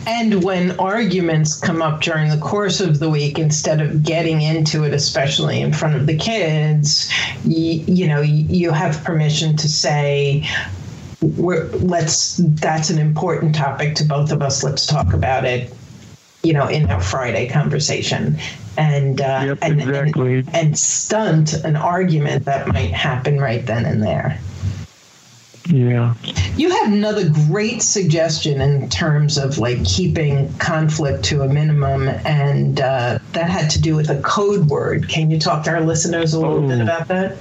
And 0.08 0.44
when 0.44 0.78
arguments 0.80 1.60
come 1.60 1.82
up 1.82 2.02
during 2.02 2.30
the 2.30 2.38
course 2.38 2.80
of 2.82 3.00
the 3.00 3.10
week, 3.10 3.38
instead 3.38 3.82
of 3.82 4.04
getting 4.04 4.42
into 4.42 4.84
it, 4.84 4.94
especially 4.94 5.62
in 5.62 5.74
front 5.74 5.96
of 5.96 6.08
the 6.08 6.18
kids, 6.18 7.12
you, 7.44 7.84
you 7.88 8.08
know, 8.08 8.22
you 8.22 8.72
have 8.72 9.04
permission 9.04 9.56
to 9.58 9.68
say, 9.68 10.48
let's 11.22 12.38
that's 12.38 12.90
an 12.90 13.00
important 13.00 13.56
topic 13.56 13.96
to 13.96 14.04
both 14.04 14.32
of 14.32 14.42
us 14.42 14.64
let's 14.64 14.86
talk 14.86 15.14
about 15.14 15.44
it 15.46 15.74
you 16.44 16.54
know 16.54 16.68
in 16.68 16.90
our 16.92 17.02
friday 17.02 17.48
conversation 17.48 18.38
and 18.78 19.22
uh, 19.22 19.42
yep, 19.46 19.58
and, 19.62 19.82
exactly. 19.82 20.40
and, 20.40 20.56
and 20.56 20.80
stunt 20.80 21.54
an 21.54 21.76
argument 21.76 22.46
that 22.46 22.68
might 22.68 22.92
happen 22.92 23.40
right 23.40 23.66
then 23.66 23.86
and 23.86 24.02
there. 24.04 24.40
Yeah. 25.68 26.14
You 26.56 26.70
had 26.70 26.94
another 26.94 27.30
great 27.30 27.82
suggestion 27.82 28.62
in 28.62 28.88
terms 28.90 29.38
of 29.38 29.58
like 29.58 29.84
keeping 29.84 30.54
conflict 30.58 31.24
to 31.26 31.42
a 31.42 31.48
minimum, 31.48 32.08
and 32.08 32.80
uh, 32.80 33.20
that 33.32 33.50
had 33.50 33.70
to 33.72 33.82
do 33.82 33.96
with 33.96 34.10
a 34.10 34.22
code 34.22 34.68
word. 34.68 35.10
Can 35.10 35.32
you 35.32 35.40
talk 35.40 35.64
to 35.66 35.72
our 35.72 35.82
listeners 35.82 36.34
a 36.34 36.40
little 36.40 36.64
oh. 36.64 36.68
bit 36.68 36.82
about 36.82 37.08
that? 37.08 37.38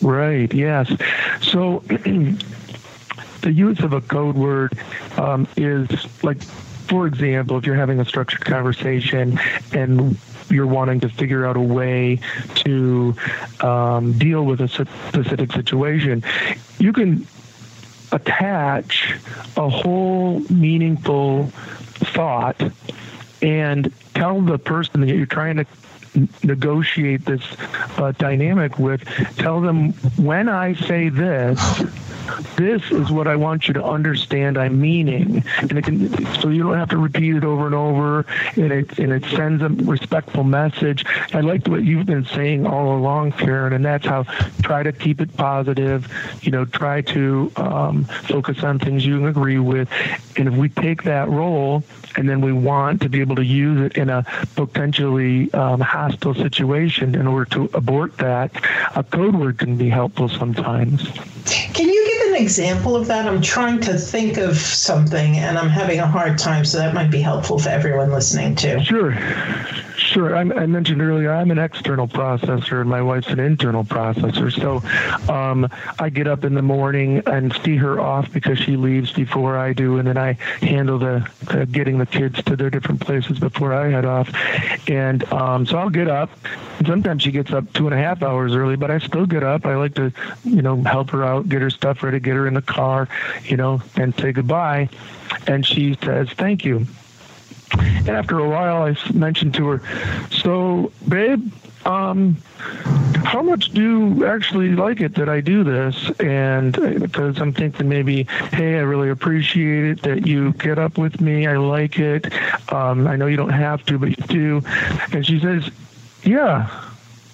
Right, 0.00 0.52
yes. 0.52 0.92
So 1.40 1.78
the 1.86 3.52
use 3.52 3.80
of 3.80 3.92
a 3.92 4.00
code 4.00 4.36
word 4.36 4.76
um, 5.16 5.46
is 5.56 5.88
like 6.24 6.38
for 6.86 7.06
example, 7.06 7.58
if 7.58 7.66
you're 7.66 7.74
having 7.76 8.00
a 8.00 8.04
structured 8.04 8.44
conversation 8.44 9.38
and 9.72 10.16
you're 10.50 10.66
wanting 10.66 11.00
to 11.00 11.08
figure 11.08 11.46
out 11.46 11.56
a 11.56 11.60
way 11.60 12.20
to 12.56 13.14
um, 13.60 14.12
deal 14.18 14.44
with 14.44 14.60
a 14.60 14.68
specific 14.68 15.52
situation, 15.52 16.22
you 16.78 16.92
can 16.92 17.26
attach 18.12 19.14
a 19.56 19.68
whole 19.68 20.40
meaningful 20.50 21.46
thought 21.46 22.60
and 23.40 23.92
tell 24.14 24.40
the 24.40 24.58
person 24.58 25.00
that 25.00 25.14
you're 25.14 25.26
trying 25.26 25.56
to 25.56 25.66
negotiate 26.42 27.24
this 27.24 27.42
uh, 27.98 28.12
dynamic 28.12 28.78
with, 28.78 29.02
tell 29.36 29.60
them 29.60 29.92
when 30.16 30.48
I 30.48 30.74
say 30.74 31.08
this, 31.08 31.58
this 32.56 32.82
is 32.90 33.10
what 33.10 33.26
I 33.26 33.36
want 33.36 33.68
you 33.68 33.74
to 33.74 33.84
understand 33.84 34.58
I'm 34.58 34.80
meaning. 34.80 35.44
And 35.58 35.72
it 35.72 35.84
can, 35.84 36.26
so 36.34 36.48
you 36.48 36.62
don't 36.62 36.76
have 36.76 36.90
to 36.90 36.98
repeat 36.98 37.36
it 37.36 37.44
over 37.44 37.66
and 37.66 37.74
over, 37.74 38.26
and 38.56 38.72
it, 38.72 38.98
and 38.98 39.12
it 39.12 39.24
sends 39.26 39.62
a 39.62 39.68
respectful 39.68 40.44
message. 40.44 41.04
I 41.32 41.40
like 41.40 41.66
what 41.66 41.84
you've 41.84 42.06
been 42.06 42.24
saying 42.24 42.66
all 42.66 42.96
along, 42.96 43.32
Karen, 43.32 43.72
and 43.72 43.84
that's 43.84 44.06
how 44.06 44.24
try 44.62 44.82
to 44.82 44.92
keep 44.92 45.20
it 45.20 45.36
positive, 45.36 46.10
you 46.42 46.50
know, 46.50 46.64
try 46.64 47.02
to 47.02 47.52
um, 47.56 48.04
focus 48.04 48.62
on 48.62 48.78
things 48.78 49.04
you 49.04 49.26
agree 49.26 49.58
with. 49.58 49.88
And 50.36 50.48
if 50.48 50.54
we 50.54 50.68
take 50.68 51.02
that 51.04 51.28
role, 51.28 51.84
and 52.16 52.28
then 52.28 52.40
we 52.40 52.52
want 52.52 53.00
to 53.02 53.08
be 53.08 53.20
able 53.20 53.36
to 53.36 53.44
use 53.44 53.80
it 53.80 53.96
in 53.96 54.10
a 54.10 54.24
potentially 54.54 55.52
um, 55.54 55.80
hostile 55.80 56.34
situation 56.34 57.14
in 57.14 57.26
order 57.26 57.44
to 57.50 57.70
abort 57.74 58.16
that, 58.18 58.50
a 58.94 59.02
code 59.02 59.34
word 59.34 59.58
can 59.58 59.76
be 59.76 59.88
helpful 59.88 60.28
sometimes. 60.28 61.08
Can 61.74 61.88
you 61.88 62.06
give 62.06 62.34
an 62.34 62.42
example 62.42 62.96
of 62.96 63.06
that? 63.08 63.26
I'm 63.26 63.42
trying 63.42 63.80
to 63.80 63.98
think 63.98 64.36
of 64.36 64.56
something 64.56 65.36
and 65.38 65.58
I'm 65.58 65.68
having 65.68 66.00
a 66.00 66.06
hard 66.06 66.38
time, 66.38 66.64
so 66.64 66.78
that 66.78 66.94
might 66.94 67.10
be 67.10 67.20
helpful 67.20 67.58
for 67.58 67.68
everyone 67.68 68.10
listening 68.10 68.54
too. 68.54 68.80
Sure. 68.80 69.16
Sure. 69.96 70.36
I'm, 70.36 70.52
i 70.52 70.66
mentioned 70.66 71.00
earlier 71.00 71.32
I'm 71.32 71.50
an 71.50 71.58
external 71.58 72.06
processor 72.06 72.80
and 72.80 72.90
my 72.90 73.00
wife's 73.00 73.28
an 73.28 73.40
internal 73.40 73.84
processor. 73.84 74.52
So 74.52 74.82
um, 75.32 75.68
I 75.98 76.10
get 76.10 76.26
up 76.26 76.44
in 76.44 76.54
the 76.54 76.62
morning 76.62 77.22
and 77.26 77.54
see 77.64 77.76
her 77.76 77.98
off 77.98 78.30
because 78.30 78.58
she 78.58 78.76
leaves 78.76 79.12
before 79.12 79.56
I 79.56 79.72
do, 79.72 79.98
and 79.98 80.06
then 80.06 80.18
I 80.18 80.34
handle 80.60 80.98
the, 80.98 81.26
the 81.50 81.66
getting 81.66 81.98
the 82.02 82.18
kids 82.18 82.42
to 82.42 82.56
their 82.56 82.70
different 82.70 83.00
places 83.00 83.38
before 83.38 83.72
I 83.72 83.88
head 83.90 84.04
off. 84.04 84.30
And 84.88 85.24
um, 85.32 85.66
so 85.66 85.78
I'll 85.78 85.90
get 85.90 86.08
up. 86.08 86.30
Sometimes 86.84 87.22
she 87.22 87.30
gets 87.30 87.52
up 87.52 87.72
two 87.72 87.86
and 87.86 87.94
a 87.94 87.98
half 87.98 88.22
hours 88.22 88.54
early, 88.54 88.76
but 88.76 88.90
I 88.90 88.98
still 88.98 89.26
get 89.26 89.42
up. 89.42 89.66
I 89.66 89.76
like 89.76 89.94
to, 89.94 90.12
you 90.44 90.62
know, 90.62 90.82
help 90.82 91.10
her 91.10 91.24
out, 91.24 91.48
get 91.48 91.62
her 91.62 91.70
stuff 91.70 92.02
ready, 92.02 92.18
get 92.18 92.34
her 92.34 92.46
in 92.46 92.54
the 92.54 92.62
car, 92.62 93.08
you 93.44 93.56
know, 93.56 93.80
and 93.96 94.14
say 94.16 94.32
goodbye. 94.32 94.88
And 95.46 95.64
she 95.64 95.96
says, 96.02 96.30
"Thank 96.30 96.64
you." 96.64 96.86
And 97.78 98.08
after 98.08 98.38
a 98.38 98.48
while, 98.48 98.82
I 98.82 98.96
mentioned 99.12 99.54
to 99.54 99.68
her, 99.68 99.82
"So, 100.30 100.92
babe, 101.08 101.50
um, 101.84 102.36
how 103.24 103.42
much 103.42 103.70
do 103.70 103.82
you 103.82 104.26
actually 104.26 104.70
like 104.70 105.00
it 105.00 105.14
that 105.14 105.28
I 105.28 105.40
do 105.40 105.64
this? 105.64 106.10
And 106.20 106.72
because 107.00 107.40
I'm 107.40 107.52
thinking 107.52 107.88
maybe, 107.88 108.24
hey, 108.52 108.76
I 108.76 108.80
really 108.80 109.10
appreciate 109.10 109.84
it 109.84 110.02
that 110.02 110.26
you 110.26 110.52
get 110.54 110.78
up 110.78 110.98
with 110.98 111.20
me. 111.20 111.46
I 111.46 111.56
like 111.56 111.98
it. 111.98 112.32
Um, 112.72 113.06
I 113.06 113.16
know 113.16 113.26
you 113.26 113.36
don't 113.36 113.50
have 113.50 113.84
to, 113.86 113.98
but 113.98 114.10
you 114.10 114.26
do. 114.26 114.62
And 115.12 115.24
she 115.24 115.40
says, 115.40 115.70
yeah, 116.24 116.68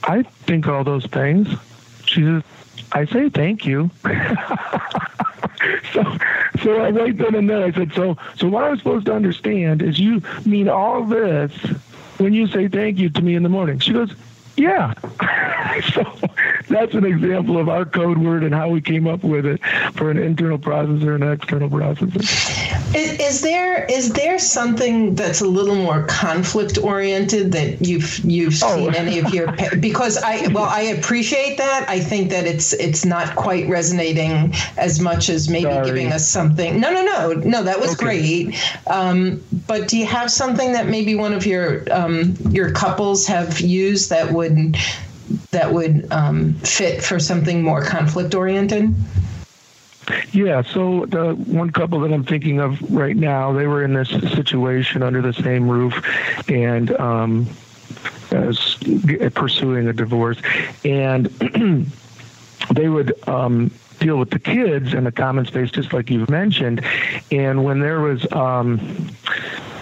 I 0.04 0.22
think 0.22 0.68
all 0.68 0.84
those 0.84 1.06
things. 1.06 1.48
She 2.04 2.22
says, 2.22 2.42
I 2.92 3.04
say 3.04 3.28
thank 3.28 3.66
you. 3.66 3.90
so, 5.92 6.02
so 6.62 6.80
I 6.80 6.90
right 6.90 7.16
then 7.16 7.34
and 7.34 7.50
there 7.50 7.64
I 7.64 7.72
said, 7.72 7.92
so, 7.94 8.16
so 8.36 8.48
what 8.48 8.64
I'm 8.64 8.78
supposed 8.78 9.06
to 9.06 9.14
understand 9.14 9.82
is 9.82 9.98
you 9.98 10.22
mean 10.44 10.68
all 10.68 11.04
this 11.04 11.52
when 12.18 12.32
you 12.32 12.46
say 12.46 12.68
thank 12.68 12.98
you 12.98 13.10
to 13.10 13.22
me 13.22 13.34
in 13.34 13.42
the 13.42 13.48
morning. 13.48 13.78
She 13.78 13.92
goes, 13.92 14.14
yeah. 14.58 14.94
so 15.92 16.02
that's 16.68 16.94
an 16.94 17.04
example 17.04 17.58
of 17.58 17.68
our 17.68 17.84
code 17.84 18.18
word 18.18 18.42
and 18.42 18.54
how 18.54 18.68
we 18.68 18.80
came 18.80 19.06
up 19.06 19.22
with 19.22 19.46
it 19.46 19.60
for 19.94 20.10
an 20.10 20.18
internal 20.18 20.58
processor 20.58 21.14
and 21.14 21.24
an 21.24 21.32
external 21.32 21.68
processor. 21.68 22.16
Is, 22.94 23.18
is 23.20 23.40
there 23.42 23.84
is 23.84 24.12
there 24.12 24.38
something 24.38 25.14
that's 25.14 25.40
a 25.40 25.46
little 25.46 25.74
more 25.74 26.04
conflict 26.04 26.78
oriented 26.78 27.52
that 27.52 27.86
you've 27.86 28.18
you've 28.20 28.54
oh. 28.62 28.76
seen 28.76 28.94
any 28.94 29.18
of 29.18 29.32
your 29.32 29.52
because 29.80 30.16
I 30.18 30.48
well 30.48 30.64
I 30.64 30.80
appreciate 30.80 31.58
that 31.58 31.86
I 31.88 32.00
think 32.00 32.30
that 32.30 32.46
it's 32.46 32.72
it's 32.74 33.04
not 33.04 33.36
quite 33.36 33.68
resonating 33.68 34.54
as 34.76 35.00
much 35.00 35.28
as 35.28 35.48
maybe 35.48 35.70
Sorry. 35.70 35.86
giving 35.86 36.12
us 36.12 36.26
something 36.26 36.80
no 36.80 36.92
no 36.92 37.02
no 37.04 37.32
no 37.32 37.62
that 37.62 37.78
was 37.78 37.92
okay. 37.92 38.04
great 38.04 38.72
um, 38.86 39.42
but 39.66 39.88
do 39.88 39.98
you 39.98 40.06
have 40.06 40.30
something 40.30 40.72
that 40.72 40.88
maybe 40.88 41.14
one 41.14 41.32
of 41.32 41.46
your 41.46 41.84
um, 41.92 42.34
your 42.50 42.72
couples 42.72 43.26
have 43.26 43.60
used 43.60 44.10
that 44.10 44.32
would 44.32 44.47
that 45.50 45.72
would 45.72 46.10
um, 46.10 46.54
fit 46.54 47.02
for 47.02 47.18
something 47.18 47.62
more 47.62 47.82
conflict 47.82 48.34
oriented? 48.34 48.94
Yeah, 50.32 50.62
so 50.62 51.04
the 51.06 51.34
one 51.34 51.70
couple 51.70 52.00
that 52.00 52.12
I'm 52.12 52.24
thinking 52.24 52.60
of 52.60 52.80
right 52.90 53.16
now, 53.16 53.52
they 53.52 53.66
were 53.66 53.84
in 53.84 53.92
this 53.92 54.08
situation 54.08 55.02
under 55.02 55.20
the 55.20 55.34
same 55.34 55.68
roof, 55.68 55.94
and 56.48 56.90
um, 56.98 57.46
as 58.30 58.76
pursuing 59.34 59.88
a 59.88 59.92
divorce, 59.92 60.38
and 60.84 61.26
they 62.74 62.88
would 62.88 63.28
um, 63.28 63.70
deal 63.98 64.16
with 64.16 64.30
the 64.30 64.38
kids 64.38 64.94
in 64.94 65.04
the 65.04 65.12
common 65.12 65.44
space, 65.44 65.70
just 65.70 65.92
like 65.92 66.10
you've 66.10 66.30
mentioned. 66.30 66.84
And 67.30 67.64
when 67.64 67.80
there 67.80 68.00
was 68.00 68.30
um, 68.32 68.78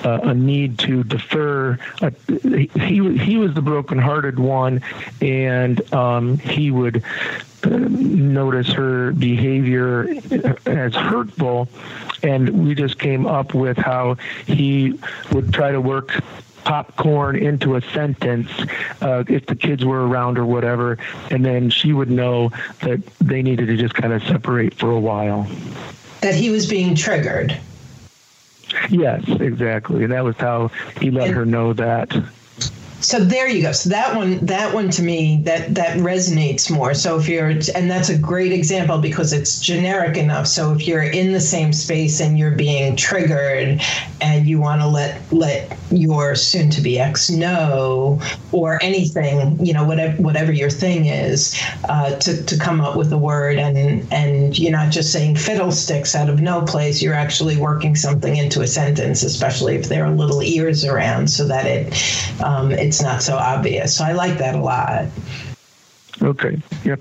uh, 0.07 0.21
a 0.23 0.35
need 0.35 0.79
to 0.79 1.03
defer. 1.03 1.77
Uh, 2.01 2.11
he 2.29 3.19
he 3.19 3.37
was 3.37 3.55
the 3.55 3.63
broken-hearted 3.63 4.39
one, 4.39 4.81
and 5.21 5.93
um, 5.93 6.39
he 6.39 6.71
would 6.71 7.03
uh, 7.65 7.69
notice 7.69 8.69
her 8.69 9.11
behavior 9.13 10.07
as 10.67 10.95
hurtful, 10.95 11.69
and 12.23 12.49
we 12.65 12.77
just 12.77 13.01
came 13.01 13.27
up 13.27 13.53
with 13.53 13.77
how 13.77 14.17
he 14.47 14.97
would 15.33 15.53
try 15.53 15.73
to 15.73 15.81
work 15.81 16.13
popcorn 16.63 17.37
into 17.37 17.75
a 17.75 17.81
sentence 17.93 18.51
uh, 19.01 19.25
if 19.29 19.47
the 19.47 19.57
kids 19.57 19.85
were 19.85 20.07
around 20.07 20.39
or 20.39 20.47
whatever, 20.47 20.99
and 21.33 21.45
then 21.45 21.69
she 21.69 21.93
would 21.93 22.11
know 22.11 22.51
that 22.83 23.05
they 23.19 23.43
needed 23.43 23.67
to 23.67 23.77
just 23.77 23.95
kind 23.95 24.13
of 24.13 24.23
separate 24.23 24.75
for 24.75 24.93
a 24.93 25.01
while. 25.01 25.49
That 26.21 26.35
he 26.37 26.51
was 26.51 26.69
being 26.69 26.95
triggered. 26.95 27.59
Yes, 28.91 29.23
exactly. 29.29 30.03
And 30.05 30.13
that 30.13 30.25
was 30.25 30.37
how 30.37 30.69
he 31.01 31.11
let 31.11 31.31
her 31.31 31.45
know 31.47 31.73
that 31.75 32.17
so 33.07 33.21
there 33.21 33.47
you 33.47 33.63
go. 33.63 33.71
So 33.71 33.91
that 33.91 34.17
one 34.17 34.45
that 34.47 34.75
one 34.75 34.91
to 34.91 35.01
me 35.01 35.41
that 35.45 35.77
that 35.77 35.99
resonates 35.99 36.69
more. 36.69 36.93
So 36.93 37.17
if 37.17 37.29
you're 37.29 37.51
and 37.51 37.89
that's 37.89 38.09
a 38.09 38.19
great 38.19 38.51
example 38.51 38.99
because 38.99 39.33
it's 39.33 39.61
generic 39.61 40.17
enough. 40.17 40.49
So 40.49 40.73
if 40.73 40.89
you're 40.89 41.05
in 41.05 41.31
the 41.31 41.39
same 41.39 41.73
space 41.73 42.19
and 42.21 42.37
you're 42.37 42.57
being 42.57 42.97
triggered 42.97 43.81
and 44.21 44.49
you 44.49 44.61
want 44.61 44.81
to 44.81 44.89
let 44.89 45.23
let 45.33 45.79
your 45.93 46.35
soon 46.35 46.69
to 46.71 46.81
be 46.81 46.99
ex 46.99 47.31
know 47.31 48.21
or 48.51 48.83
anything 48.83 49.65
you 49.65 49.73
know 49.73 49.85
whatever 49.85 50.21
whatever 50.21 50.51
your 50.51 50.69
thing 50.69 51.07
is 51.07 51.57
uh, 51.89 52.17
to, 52.17 52.43
to 52.43 52.59
come 52.59 52.81
up 52.81 52.97
with 52.97 53.13
a 53.13 53.19
word 53.19 53.57
and 53.57 54.13
and 54.13 54.59
you're 54.59 54.73
not 54.73 54.91
just 54.91 55.13
saying 55.13 55.37
fiddlesticks 55.37 56.17
out 56.17 56.29
of 56.29 56.41
no 56.41 56.61
place. 56.63 57.01
You're 57.01 57.15
actually 57.15 57.57
working 57.57 57.95
something 57.95 58.35
into 58.35 58.63
a 58.63 58.67
sentence 58.67 59.23
especially 59.23 59.77
if 59.77 59.87
there 59.89 60.05
are 60.05 60.11
little 60.11 60.43
ears 60.43 60.85
around 60.85 61.31
so 61.31 61.47
that 61.47 61.67
it 61.67 62.43
um, 62.43 62.73
it's 62.73 62.96
not 63.03 63.23
so 63.23 63.37
obvious. 63.37 63.97
So 63.97 64.05
I 64.05 64.13
like 64.13 64.39
that 64.39 64.55
a 64.55 64.61
lot. 64.61 65.07
Okay. 66.23 66.61
Yep. 66.85 67.01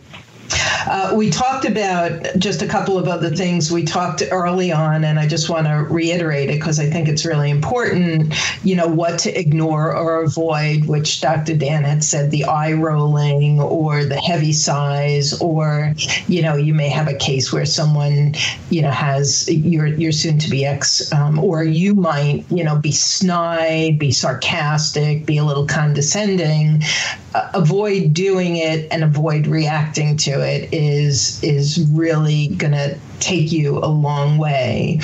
Uh, 0.88 1.14
we 1.16 1.30
talked 1.30 1.66
about 1.66 2.22
just 2.38 2.62
a 2.62 2.68
couple 2.68 2.98
of 2.98 3.08
other 3.08 3.30
things 3.30 3.72
we 3.72 3.84
talked 3.84 4.22
early 4.32 4.72
on, 4.72 5.04
and 5.04 5.20
I 5.20 5.28
just 5.28 5.50
want 5.50 5.66
to 5.68 5.74
reiterate 5.90 6.50
it 6.50 6.60
because 6.60 6.80
I 6.80 6.90
think 6.90 7.08
it's 7.08 7.26
really 7.26 7.50
important. 7.50 8.34
You 8.64 8.76
know, 8.76 8.88
what 8.88 9.18
to 9.20 9.40
ignore 9.40 9.96
or 9.96 10.24
avoid, 10.24 10.86
which 10.86 11.22
Dr. 11.22 11.56
Dan 11.56 11.84
had 11.84 12.04
said 12.04 12.32
the 12.32 12.46
eye 12.46 12.74
rolling 12.74 13.60
or 13.60 14.06
the 14.06 14.18
heavy 14.18 14.54
sighs, 14.54 15.40
or, 15.42 15.94
you 16.28 16.42
know, 16.42 16.56
you 16.56 16.74
may 16.74 16.90
have 16.90 17.08
a 17.08 17.16
case 17.16 17.52
where 17.52 17.66
someone, 17.66 18.36
you 18.70 18.82
know, 18.82 18.92
has 18.92 19.50
your, 19.50 19.88
your 19.88 20.12
soon 20.12 20.38
to 20.40 20.50
be 20.50 20.66
ex, 20.66 21.12
um, 21.14 21.40
or 21.40 21.64
you 21.64 21.96
might, 21.96 22.46
you 22.52 22.64
know, 22.64 22.78
be 22.78 22.92
snide, 22.92 23.98
be 23.98 24.12
sarcastic, 24.12 25.26
be 25.26 25.38
a 25.38 25.44
little 25.44 25.66
condescending. 25.66 26.84
Uh, 27.34 27.50
avoid 27.54 28.14
doing 28.14 28.56
it 28.56 28.88
and 28.92 29.04
avoid 29.04 29.46
reacting 29.46 30.16
to 30.16 30.35
it 30.42 30.74
is 30.74 31.44
is 31.44 31.86
really 31.92 32.48
going 32.50 32.74
to 32.74 32.98
take 33.20 33.52
you 33.52 33.78
a 33.80 33.88
long 33.88 34.38
way 34.38 35.00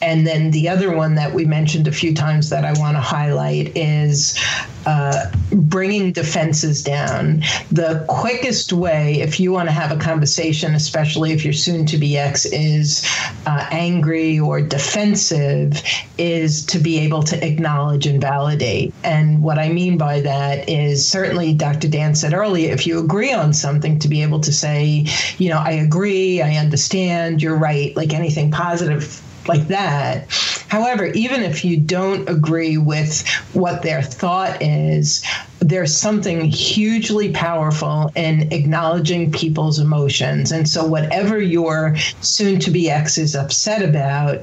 And 0.00 0.26
then 0.26 0.52
the 0.52 0.68
other 0.68 0.94
one 0.94 1.16
that 1.16 1.34
we 1.34 1.44
mentioned 1.44 1.88
a 1.88 1.92
few 1.92 2.14
times 2.14 2.50
that 2.50 2.64
I 2.64 2.72
want 2.78 2.96
to 2.96 3.00
highlight 3.00 3.76
is 3.76 4.38
uh, 4.86 5.30
bringing 5.52 6.12
defenses 6.12 6.82
down. 6.82 7.42
The 7.72 8.04
quickest 8.08 8.72
way, 8.72 9.20
if 9.20 9.40
you 9.40 9.50
want 9.50 9.68
to 9.68 9.72
have 9.72 9.90
a 9.90 10.00
conversation, 10.00 10.74
especially 10.74 11.32
if 11.32 11.44
you're 11.44 11.52
soon 11.52 11.84
to 11.86 11.98
be 11.98 12.16
ex, 12.16 12.46
is 12.46 13.06
uh, 13.46 13.66
angry 13.70 14.38
or 14.38 14.60
defensive, 14.60 15.82
is 16.16 16.64
to 16.66 16.78
be 16.78 16.98
able 17.00 17.24
to 17.24 17.44
acknowledge 17.44 18.06
and 18.06 18.20
validate. 18.20 18.94
And 19.02 19.42
what 19.42 19.58
I 19.58 19.68
mean 19.68 19.98
by 19.98 20.20
that 20.20 20.68
is 20.68 21.06
certainly 21.06 21.54
Dr. 21.54 21.88
Dan 21.88 22.14
said 22.14 22.34
earlier, 22.34 22.72
if 22.72 22.86
you 22.86 23.00
agree 23.00 23.32
on 23.32 23.52
something, 23.52 23.98
to 23.98 24.08
be 24.08 24.22
able 24.22 24.40
to 24.40 24.52
say, 24.52 25.06
you 25.38 25.48
know, 25.48 25.58
I 25.58 25.72
agree, 25.72 26.40
I 26.40 26.54
understand, 26.56 27.42
you're 27.42 27.56
right, 27.58 27.94
like 27.96 28.14
anything 28.14 28.52
positive 28.52 29.22
like 29.46 29.68
that. 29.68 30.26
However, 30.68 31.06
even 31.06 31.42
if 31.42 31.64
you 31.64 31.78
don't 31.78 32.28
agree 32.28 32.76
with 32.76 33.26
what 33.52 33.82
their 33.82 34.02
thought 34.02 34.60
is, 34.60 35.24
there's 35.60 35.96
something 35.96 36.44
hugely 36.44 37.32
powerful 37.32 38.12
in 38.14 38.52
acknowledging 38.52 39.32
people's 39.32 39.78
emotions. 39.78 40.52
And 40.52 40.68
so, 40.68 40.86
whatever 40.86 41.40
your 41.40 41.96
soon 42.20 42.60
to 42.60 42.70
be 42.70 42.90
ex 42.90 43.18
is 43.18 43.34
upset 43.34 43.82
about, 43.82 44.42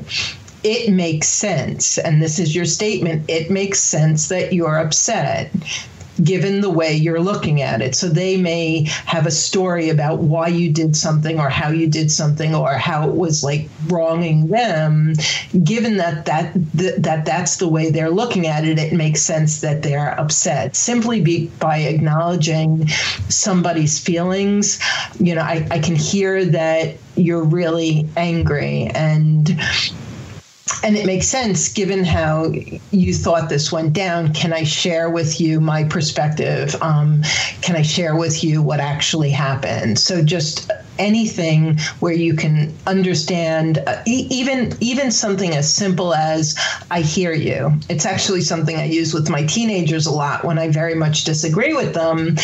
it 0.63 0.91
makes 0.91 1.27
sense. 1.27 1.99
And 1.99 2.21
this 2.21 2.39
is 2.39 2.55
your 2.55 2.65
statement 2.65 3.29
it 3.29 3.51
makes 3.51 3.79
sense 3.79 4.29
that 4.29 4.53
you're 4.53 4.77
upset 4.77 5.51
given 6.23 6.61
the 6.61 6.69
way 6.69 6.93
you're 6.93 7.19
looking 7.19 7.61
at 7.61 7.81
it. 7.81 7.95
So 7.95 8.07
they 8.07 8.37
may 8.37 8.83
have 9.05 9.25
a 9.25 9.31
story 9.31 9.89
about 9.89 10.19
why 10.19 10.47
you 10.47 10.71
did 10.71 10.95
something 10.95 11.39
or 11.39 11.49
how 11.49 11.69
you 11.69 11.87
did 11.87 12.11
something 12.11 12.55
or 12.55 12.73
how 12.73 13.09
it 13.09 13.15
was 13.15 13.43
like 13.43 13.69
wronging 13.87 14.47
them. 14.47 15.13
Given 15.63 15.97
that 15.97 16.25
that 16.25 16.53
that 16.73 17.25
that's 17.25 17.57
the 17.57 17.67
way 17.67 17.91
they're 17.91 18.09
looking 18.09 18.47
at 18.47 18.65
it, 18.65 18.79
it 18.79 18.93
makes 18.93 19.21
sense 19.21 19.61
that 19.61 19.83
they're 19.83 20.17
upset. 20.19 20.75
Simply 20.75 21.21
be, 21.21 21.47
by 21.59 21.79
acknowledging 21.79 22.87
somebody's 23.29 23.99
feelings, 23.99 24.79
you 25.19 25.35
know, 25.35 25.41
I, 25.41 25.67
I 25.71 25.79
can 25.79 25.95
hear 25.95 26.45
that 26.45 26.95
you're 27.15 27.43
really 27.43 28.07
angry 28.15 28.87
and 28.93 29.59
and 30.83 30.97
it 30.97 31.05
makes 31.05 31.27
sense 31.27 31.71
given 31.71 32.03
how 32.03 32.51
you 32.91 33.13
thought 33.13 33.49
this 33.49 33.71
went 33.71 33.93
down. 33.93 34.33
Can 34.33 34.51
I 34.51 34.63
share 34.63 35.09
with 35.09 35.39
you 35.39 35.59
my 35.59 35.83
perspective? 35.83 36.75
Um, 36.81 37.21
can 37.61 37.75
I 37.75 37.83
share 37.83 38.15
with 38.15 38.43
you 38.43 38.61
what 38.61 38.79
actually 38.79 39.29
happened? 39.29 39.99
So 39.99 40.23
just 40.23 40.71
anything 40.97 41.77
where 41.99 42.13
you 42.13 42.35
can 42.35 42.73
understand 42.87 43.79
uh, 43.79 44.01
e- 44.05 44.27
even 44.29 44.73
even 44.79 45.11
something 45.11 45.53
as 45.53 45.71
simple 45.71 46.13
as 46.13 46.57
I 46.91 47.01
hear 47.01 47.33
you. 47.33 47.79
It's 47.89 48.05
actually 48.05 48.41
something 48.41 48.75
I 48.75 48.85
use 48.85 49.13
with 49.13 49.29
my 49.29 49.43
teenagers 49.43 50.05
a 50.05 50.11
lot 50.11 50.43
when 50.43 50.57
I 50.57 50.69
very 50.69 50.95
much 50.95 51.23
disagree 51.23 51.73
with 51.73 51.93
them 51.93 52.37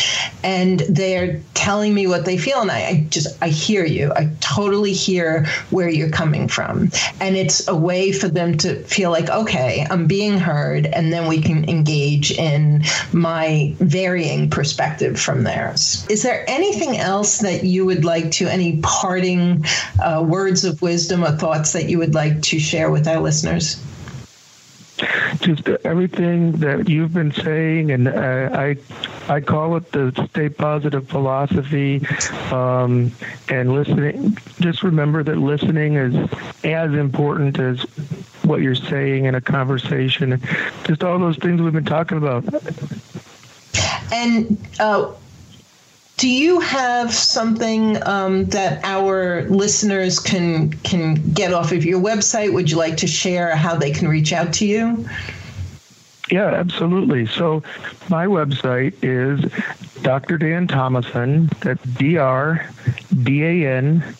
and 0.43 0.80
they're 0.82 1.41
telling 1.54 1.93
me 1.93 2.08
what 2.08 2.26
they 2.26 2.38
feel 2.38 2.62
and 2.62 2.72
I, 2.72 2.80
I 2.88 3.08
just 3.10 3.41
I 3.41 3.49
hear 3.49 3.86
you. 3.86 4.12
I 4.16 4.30
totally 4.39 4.93
hear 4.93 5.45
where 5.70 5.89
you're 5.89 6.10
coming 6.10 6.47
from. 6.47 6.91
And 7.20 7.36
it's 7.36 7.68
a 7.68 7.76
way 7.76 8.12
for 8.12 8.28
them 8.28 8.58
to 8.60 8.76
feel 8.84 9.12
like 9.12 9.30
okay, 9.30 9.86
I'm 9.89 10.08
being 10.08 10.38
heard 10.38 10.86
and 10.88 11.12
then 11.12 11.28
we 11.28 11.41
can 11.41 11.68
engage 11.70 12.32
in 12.32 12.84
my 13.14 13.76
varying 13.80 14.49
perspective 14.49 15.20
from 15.20 15.43
theirs. 15.43 16.06
Is 16.10 16.24
there 16.24 16.43
anything 16.47 16.97
else 16.97 17.39
that 17.39 17.64
you 17.64 17.86
would 17.86 18.06
like 18.06 18.32
to 18.32 18.40
to 18.41 18.51
any 18.51 18.79
parting 18.81 19.63
uh, 20.01 20.23
words 20.27 20.65
of 20.65 20.81
wisdom 20.81 21.23
or 21.23 21.31
thoughts 21.31 21.73
that 21.73 21.87
you 21.87 21.99
would 21.99 22.15
like 22.15 22.41
to 22.41 22.59
share 22.59 22.89
with 22.89 23.07
our 23.07 23.19
listeners? 23.19 23.81
Just 25.39 25.67
everything 25.85 26.53
that 26.53 26.89
you've 26.89 27.13
been 27.13 27.31
saying, 27.31 27.91
and 27.91 28.07
uh, 28.07 28.49
I, 28.53 28.77
I 29.29 29.41
call 29.41 29.75
it 29.77 29.91
the 29.91 30.27
stay 30.29 30.49
positive 30.49 31.07
philosophy, 31.07 32.05
um, 32.51 33.11
and 33.49 33.73
listening. 33.73 34.37
Just 34.59 34.83
remember 34.83 35.23
that 35.23 35.37
listening 35.37 35.95
is 35.95 36.15
as 36.63 36.93
important 36.93 37.59
as 37.59 37.81
what 38.43 38.61
you're 38.61 38.75
saying 38.75 39.25
in 39.25 39.35
a 39.35 39.41
conversation. 39.41 40.41
Just 40.85 41.03
all 41.03 41.17
those 41.19 41.37
things 41.37 41.61
we've 41.61 41.73
been 41.73 41.85
talking 41.85 42.17
about. 42.17 42.43
And 44.11 44.57
uh, 44.79 45.13
do 46.18 46.30
you 46.30 46.59
have 46.59 47.14
something 47.14 48.01
um, 48.07 48.45
that 48.45 48.84
our 48.84 49.43
listeners 49.49 50.20
can 50.20 50.72
can 50.72 51.16
get 51.34 51.51
off 51.53 51.72
of 51.72 51.84
your 51.84 51.99
website? 51.99 52.53
Would 52.53 52.70
you 52.70 52.78
like 52.78 52.97
to 52.97 53.07
share 53.07 53.55
how 53.55 53.76
they 53.76 53.91
can 53.91 54.07
reach 54.07 54.32
out 54.32 54.53
to 54.53 54.68
you? 54.68 55.07
Yeah, 56.30 56.45
absolutely. 56.45 57.26
So 57.26 57.62
my 58.09 58.26
website 58.26 58.93
is 59.01 59.51
Dr. 60.01 60.38
Dan 60.38 60.68
Thomason. 60.68 61.49
That's 61.59 61.84
D 61.84 62.18
R 62.18 62.70
D 63.24 63.43
A 63.43 63.78
N 63.78 64.16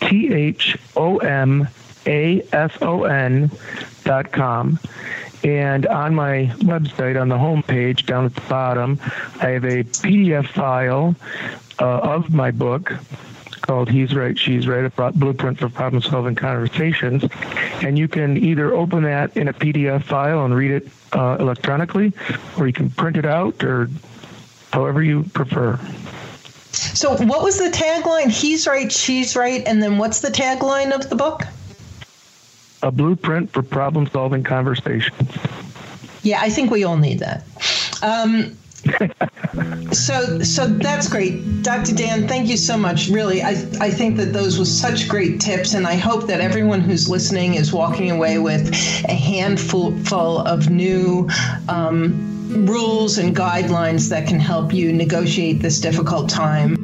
T 0.00 0.32
H 0.32 0.76
O 0.96 1.18
M 1.18 1.68
A 2.06 2.42
S 2.52 2.72
O 2.82 3.04
N 3.04 3.50
dot 4.04 4.30
com. 4.30 4.78
And 5.44 5.86
on 5.86 6.14
my 6.14 6.50
website, 6.60 7.20
on 7.20 7.28
the 7.28 7.38
home 7.38 7.62
page 7.62 8.06
down 8.06 8.24
at 8.24 8.34
the 8.34 8.40
bottom, 8.42 8.98
I 9.40 9.50
have 9.50 9.64
a 9.64 9.84
PDF 9.84 10.48
file 10.48 11.14
uh, 11.78 11.98
of 11.98 12.32
my 12.32 12.50
book 12.50 12.94
called 13.60 13.90
He's 13.90 14.14
Right, 14.14 14.38
She's 14.38 14.66
Right, 14.66 14.84
a 14.84 15.12
blueprint 15.12 15.58
for 15.58 15.68
problem 15.68 16.02
solving 16.02 16.34
conversations. 16.34 17.24
And 17.82 17.98
you 17.98 18.08
can 18.08 18.36
either 18.38 18.74
open 18.74 19.02
that 19.04 19.36
in 19.36 19.48
a 19.48 19.52
PDF 19.52 20.04
file 20.04 20.44
and 20.44 20.54
read 20.54 20.70
it 20.70 20.88
uh, 21.12 21.36
electronically, 21.38 22.12
or 22.58 22.66
you 22.66 22.72
can 22.72 22.90
print 22.90 23.16
it 23.16 23.26
out, 23.26 23.62
or 23.62 23.90
however 24.72 25.02
you 25.02 25.24
prefer. 25.34 25.78
So, 26.72 27.16
what 27.24 27.42
was 27.42 27.58
the 27.58 27.70
tagline? 27.70 28.30
He's 28.30 28.66
right, 28.66 28.90
she's 28.90 29.36
right, 29.36 29.62
and 29.66 29.82
then 29.82 29.98
what's 29.98 30.20
the 30.20 30.28
tagline 30.28 30.92
of 30.92 31.08
the 31.08 31.16
book? 31.16 31.42
A 32.84 32.92
blueprint 32.92 33.50
for 33.50 33.62
problem 33.62 34.06
solving 34.06 34.44
conversations. 34.44 35.30
Yeah, 36.22 36.40
I 36.40 36.50
think 36.50 36.70
we 36.70 36.84
all 36.84 36.98
need 36.98 37.18
that. 37.20 37.44
Um, 38.02 38.56
so 39.92 40.42
so 40.42 40.66
that's 40.66 41.08
great 41.08 41.62
dr 41.62 41.94
dan 41.94 42.28
thank 42.28 42.48
you 42.48 42.56
so 42.56 42.76
much 42.76 43.08
really 43.08 43.42
I, 43.42 43.52
I 43.80 43.90
think 43.90 44.18
that 44.18 44.34
those 44.34 44.58
were 44.58 44.66
such 44.66 45.08
great 45.08 45.40
tips 45.40 45.72
and 45.72 45.86
i 45.86 45.94
hope 45.94 46.26
that 46.26 46.42
everyone 46.42 46.80
who's 46.80 47.08
listening 47.08 47.54
is 47.54 47.72
walking 47.72 48.10
away 48.10 48.36
with 48.36 48.68
a 49.08 49.14
handful 49.14 49.96
full 50.04 50.40
of 50.40 50.68
new 50.68 51.30
um, 51.68 52.66
rules 52.66 53.16
and 53.16 53.34
guidelines 53.34 54.10
that 54.10 54.28
can 54.28 54.38
help 54.38 54.74
you 54.74 54.92
negotiate 54.92 55.62
this 55.62 55.80
difficult 55.80 56.28
time 56.28 56.83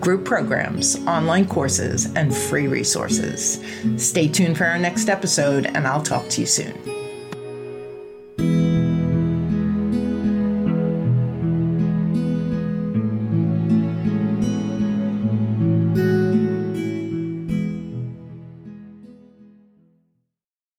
group 0.00 0.24
programs, 0.24 0.96
online 1.06 1.46
courses, 1.46 2.06
and 2.14 2.34
free 2.34 2.66
resources. 2.68 3.62
Stay 3.96 4.28
tuned 4.28 4.56
for 4.56 4.66
our 4.66 4.78
next 4.78 5.08
episode, 5.08 5.66
and 5.66 5.86
I'll 5.86 6.02
talk 6.02 6.28
to 6.30 6.40
you 6.40 6.46
soon. 6.46 6.87